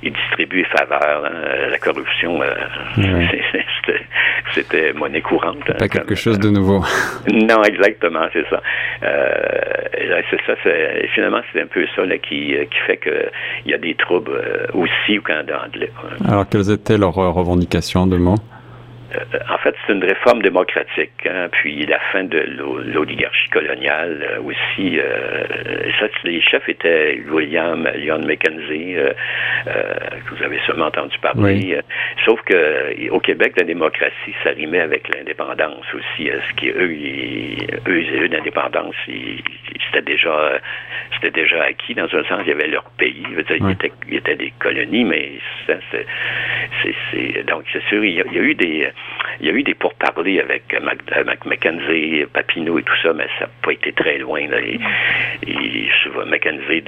ils 0.02 0.12
distribuent 0.12 0.58
les 0.58 0.64
faveurs, 0.64 1.24
hein. 1.26 1.68
la 1.70 1.78
corruption, 1.78 2.40
c'était 4.54 4.92
monnaie 4.94 5.20
courante. 5.20 5.64
Pas 5.78 5.88
quelque 5.88 6.14
chose 6.14 6.38
de 6.38 6.48
nouveau. 6.48 6.82
Non, 7.32 7.62
exactement, 7.62 8.26
c'est 8.32 8.48
ça. 8.48 8.59
Euh, 9.02 10.20
c'est 10.30 10.40
ça, 10.46 10.54
finalement, 11.14 11.40
c'est 11.52 11.62
un 11.62 11.66
peu 11.66 11.86
ça 11.94 12.02
qui, 12.18 12.54
euh, 12.54 12.64
qui 12.64 12.78
fait 12.86 12.98
qu'il 12.98 13.70
y 13.70 13.74
a 13.74 13.78
des 13.78 13.94
troubles 13.94 14.32
euh, 14.32 14.66
aussi 14.74 15.18
au 15.18 15.22
Canada 15.22 15.62
anglais. 15.66 15.90
Alors, 16.26 16.48
quelles 16.48 16.70
étaient 16.70 16.98
leurs 16.98 17.14
revendications 17.14 18.06
de 18.06 18.16
mots? 18.16 18.36
Euh, 19.14 19.38
en 19.48 19.58
fait, 19.58 19.74
c'est 19.86 19.92
une 19.92 20.04
réforme 20.04 20.42
démocratique. 20.42 21.26
Hein, 21.26 21.48
puis 21.50 21.84
la 21.86 21.98
fin 22.12 22.24
de 22.24 22.38
l'oligarchie 22.38 23.48
coloniale 23.50 24.26
euh, 24.30 24.42
aussi. 24.42 24.98
Euh, 24.98 25.90
ça, 25.98 26.06
les 26.24 26.40
chefs 26.40 26.68
étaient 26.68 27.20
William 27.28 27.88
Lyon 27.94 28.20
Mackenzie, 28.26 28.96
que 29.64 30.34
vous 30.34 30.42
avez 30.42 30.58
sûrement 30.64 30.86
entendu 30.86 31.16
parler. 31.18 31.80
sauf 32.24 32.40
que 32.42 33.10
au 33.10 33.20
Québec, 33.20 33.54
la 33.56 33.64
démocratie, 33.64 34.34
ça 34.42 34.50
rimait 34.50 34.80
avec 34.80 35.14
l'indépendance 35.14 35.84
aussi. 35.94 36.28
ce 36.28 36.54
qui 36.54 36.68
eux, 36.68 36.96
eux, 37.88 38.04
eux 38.22 38.28
l'indépendance, 38.30 38.94
c'était 39.06 40.02
déjà, 40.02 40.60
c'était 41.14 41.30
déjà 41.30 41.64
acquis 41.64 41.94
dans 41.94 42.04
un 42.04 42.24
sens. 42.24 42.40
Il 42.42 42.48
y 42.48 42.52
avait 42.52 42.68
leur 42.68 42.84
pays. 42.98 43.22
Dire, 43.22 43.56
ils, 44.08 44.16
étaient, 44.16 44.36
des 44.36 44.52
colonies, 44.58 45.04
mais 45.04 45.32
c'est, 45.66 47.46
donc 47.46 47.64
c'est 47.72 47.82
sûr, 47.84 48.04
il 48.04 48.14
y, 48.14 48.20
a, 48.20 48.42
eu 48.42 48.54
des 48.54 48.90
il 49.40 49.46
y 49.46 49.50
a 49.50 49.52
eu 49.52 49.62
des 49.62 49.74
pourparlers 49.74 50.40
avec, 50.40 50.64
avec 51.12 51.46
Mackenzie, 51.46 52.24
Papineau 52.32 52.78
et 52.78 52.82
tout 52.82 52.96
ça, 53.02 53.12
mais 53.12 53.26
ça 53.38 53.46
n'a 53.46 53.50
pas 53.62 53.72
été 53.72 53.92
très 53.92 54.18
loin. 54.18 54.46
Là. 54.48 54.60
Et, 54.60 54.78
et 55.46 55.88
Mackenzie, 56.26 56.82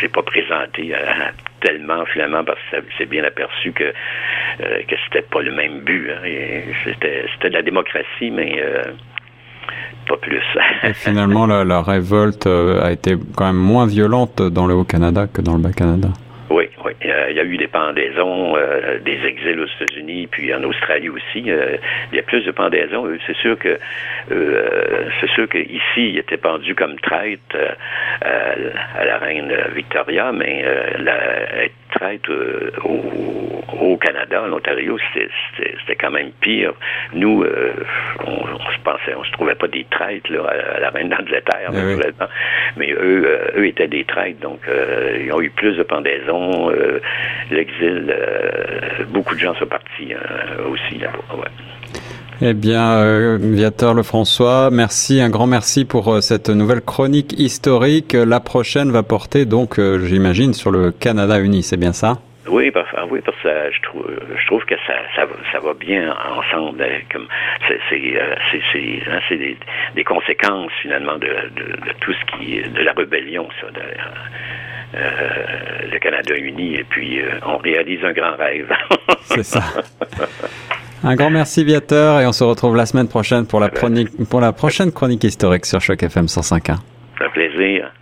j'ai 0.00 0.08
pas 0.08 0.22
présenté 0.22 0.94
euh, 0.94 0.98
tellement 1.60 2.04
finalement 2.06 2.44
parce 2.44 2.58
que 2.70 2.76
c'est 2.96 3.08
bien 3.08 3.24
aperçu 3.24 3.72
que 3.72 3.84
euh, 3.84 4.82
que 4.88 4.96
c'était 5.04 5.26
pas 5.26 5.42
le 5.42 5.52
même 5.52 5.80
but. 5.80 6.10
Hein. 6.10 6.72
C'était 6.84 7.26
c'était 7.32 7.50
de 7.50 7.54
la 7.54 7.62
démocratie, 7.62 8.30
mais 8.30 8.56
euh, 8.58 8.82
pas 10.08 10.16
plus. 10.16 10.42
et 10.82 10.94
finalement, 10.94 11.46
la, 11.46 11.64
la 11.64 11.82
révolte 11.82 12.46
a 12.46 12.90
été 12.90 13.16
quand 13.36 13.46
même 13.46 13.56
moins 13.56 13.86
violente 13.86 14.40
dans 14.40 14.66
le 14.66 14.74
Haut-Canada 14.74 15.26
que 15.32 15.42
dans 15.42 15.56
le 15.56 15.62
Bas-Canada. 15.62 16.08
Oui, 16.84 16.92
oui. 17.00 17.10
Il 17.30 17.36
y 17.36 17.40
a 17.40 17.44
eu 17.44 17.56
des 17.56 17.66
pendaisons, 17.66 18.56
euh, 18.56 18.98
des 19.00 19.24
exils 19.24 19.58
aux 19.58 19.66
États-Unis, 19.66 20.26
puis 20.26 20.54
en 20.54 20.62
Australie 20.64 21.08
aussi. 21.08 21.50
Euh, 21.50 21.76
il 22.12 22.16
y 22.16 22.18
a 22.18 22.22
plus 22.22 22.44
de 22.44 22.50
pendaisons. 22.50 23.08
C'est 23.26 23.36
sûr 23.36 23.58
que 23.58 23.78
euh, 24.30 25.08
c'est 25.20 25.30
sûr 25.30 25.48
qu'ici, 25.48 25.80
il 25.96 26.18
était 26.18 26.36
pendu 26.36 26.74
comme 26.74 26.98
traite 27.00 27.40
à 28.20 29.04
la 29.04 29.18
reine 29.18 29.52
Victoria, 29.74 30.32
mais 30.32 30.64
la, 30.98 31.66
traite 31.94 32.28
au, 32.28 33.96
Canada, 33.98 34.42
en 34.42 34.52
Ontario, 34.52 34.98
c'était 35.14 35.96
quand 35.96 36.10
même 36.10 36.30
pire. 36.40 36.72
Nous, 37.12 37.44
on, 38.26 38.58
se 38.72 38.78
pensait, 38.82 39.14
on 39.16 39.24
se 39.24 39.32
trouvait 39.32 39.54
pas 39.54 39.68
des 39.68 39.86
traites 39.90 40.28
là, 40.28 40.42
à, 40.46 40.80
la 40.80 40.90
reine 40.90 41.08
d'Angleterre, 41.08 41.70
eh 41.72 42.76
mais 42.76 42.92
eux, 42.92 43.38
eux 43.56 43.66
étaient 43.66 43.88
des 43.88 44.04
traites, 44.04 44.40
donc 44.40 44.60
ils 44.68 45.32
ont 45.32 45.40
eu 45.40 45.50
plus 45.50 45.76
de 45.76 45.82
pendaisons 45.82 46.70
euh, 46.70 47.00
l'exil, 47.50 48.06
euh, 48.08 49.04
beaucoup 49.08 49.34
de 49.34 49.40
gens 49.40 49.54
sont 49.54 49.66
partis 49.66 50.12
euh, 50.12 50.68
aussi 50.68 50.98
là-bas. 50.98 51.50
Eh 52.42 52.52
bien, 52.52 53.36
Viateur 53.38 53.94
Lefrançois, 53.94 54.70
merci, 54.70 55.20
un 55.20 55.30
grand 55.30 55.46
merci 55.46 55.84
pour 55.84 56.22
cette 56.22 56.48
nouvelle 56.48 56.80
chronique 56.80 57.32
historique. 57.38 58.12
La 58.12 58.40
prochaine 58.40 58.90
va 58.90 59.02
porter 59.02 59.44
donc, 59.44 59.78
j'imagine, 59.78 60.52
sur 60.52 60.70
le 60.70 60.90
Canada 60.90 61.38
uni, 61.38 61.62
c'est 61.62 61.76
bien 61.76 61.92
ça? 61.92 62.18
Oui, 62.48 62.70
parce, 62.70 62.88
oui, 63.10 63.20
parce 63.24 63.38
que 63.38 63.48
je 63.72 63.82
trouve, 63.82 64.06
je 64.36 64.46
trouve 64.46 64.64
que 64.64 64.74
ça, 64.86 64.94
ça, 65.16 65.26
ça 65.52 65.60
va 65.60 65.72
bien 65.74 66.14
ensemble. 66.36 66.84
C'est, 67.66 67.78
c'est, 67.88 68.20
hein, 68.20 69.20
c'est, 69.28 69.36
des, 69.36 69.56
des, 69.94 70.04
conséquences 70.04 70.72
finalement 70.82 71.14
de, 71.14 71.26
de, 71.26 71.64
de, 71.64 71.92
tout 72.00 72.12
ce 72.12 72.36
qui, 72.36 72.60
de 72.60 72.82
la 72.82 72.92
rébellion, 72.92 73.48
ça. 73.60 73.68
De, 73.70 73.80
euh, 74.96 75.88
le 75.90 75.98
Canada 75.98 76.36
uni 76.36 76.76
et 76.76 76.84
puis 76.84 77.20
euh, 77.20 77.40
on 77.44 77.56
réalise 77.56 78.04
un 78.04 78.12
grand 78.12 78.36
rêve. 78.36 78.72
C'est 79.22 79.42
ça. 79.42 79.62
Un 81.06 81.16
grand 81.16 81.28
merci 81.28 81.64
Viateur 81.64 82.20
et 82.20 82.26
on 82.26 82.32
se 82.32 82.42
retrouve 82.44 82.76
la 82.76 82.86
semaine 82.86 83.08
prochaine 83.08 83.46
pour 83.46 83.60
la, 83.60 83.68
chronique, 83.68 84.08
pour 84.30 84.40
la 84.40 84.52
prochaine 84.52 84.90
chronique 84.90 85.22
historique 85.22 85.66
sur 85.66 85.78
Choc 85.78 86.02
FM 86.02 86.24
105.1. 86.24 86.76
Un 87.20 87.30
plaisir. 87.30 87.92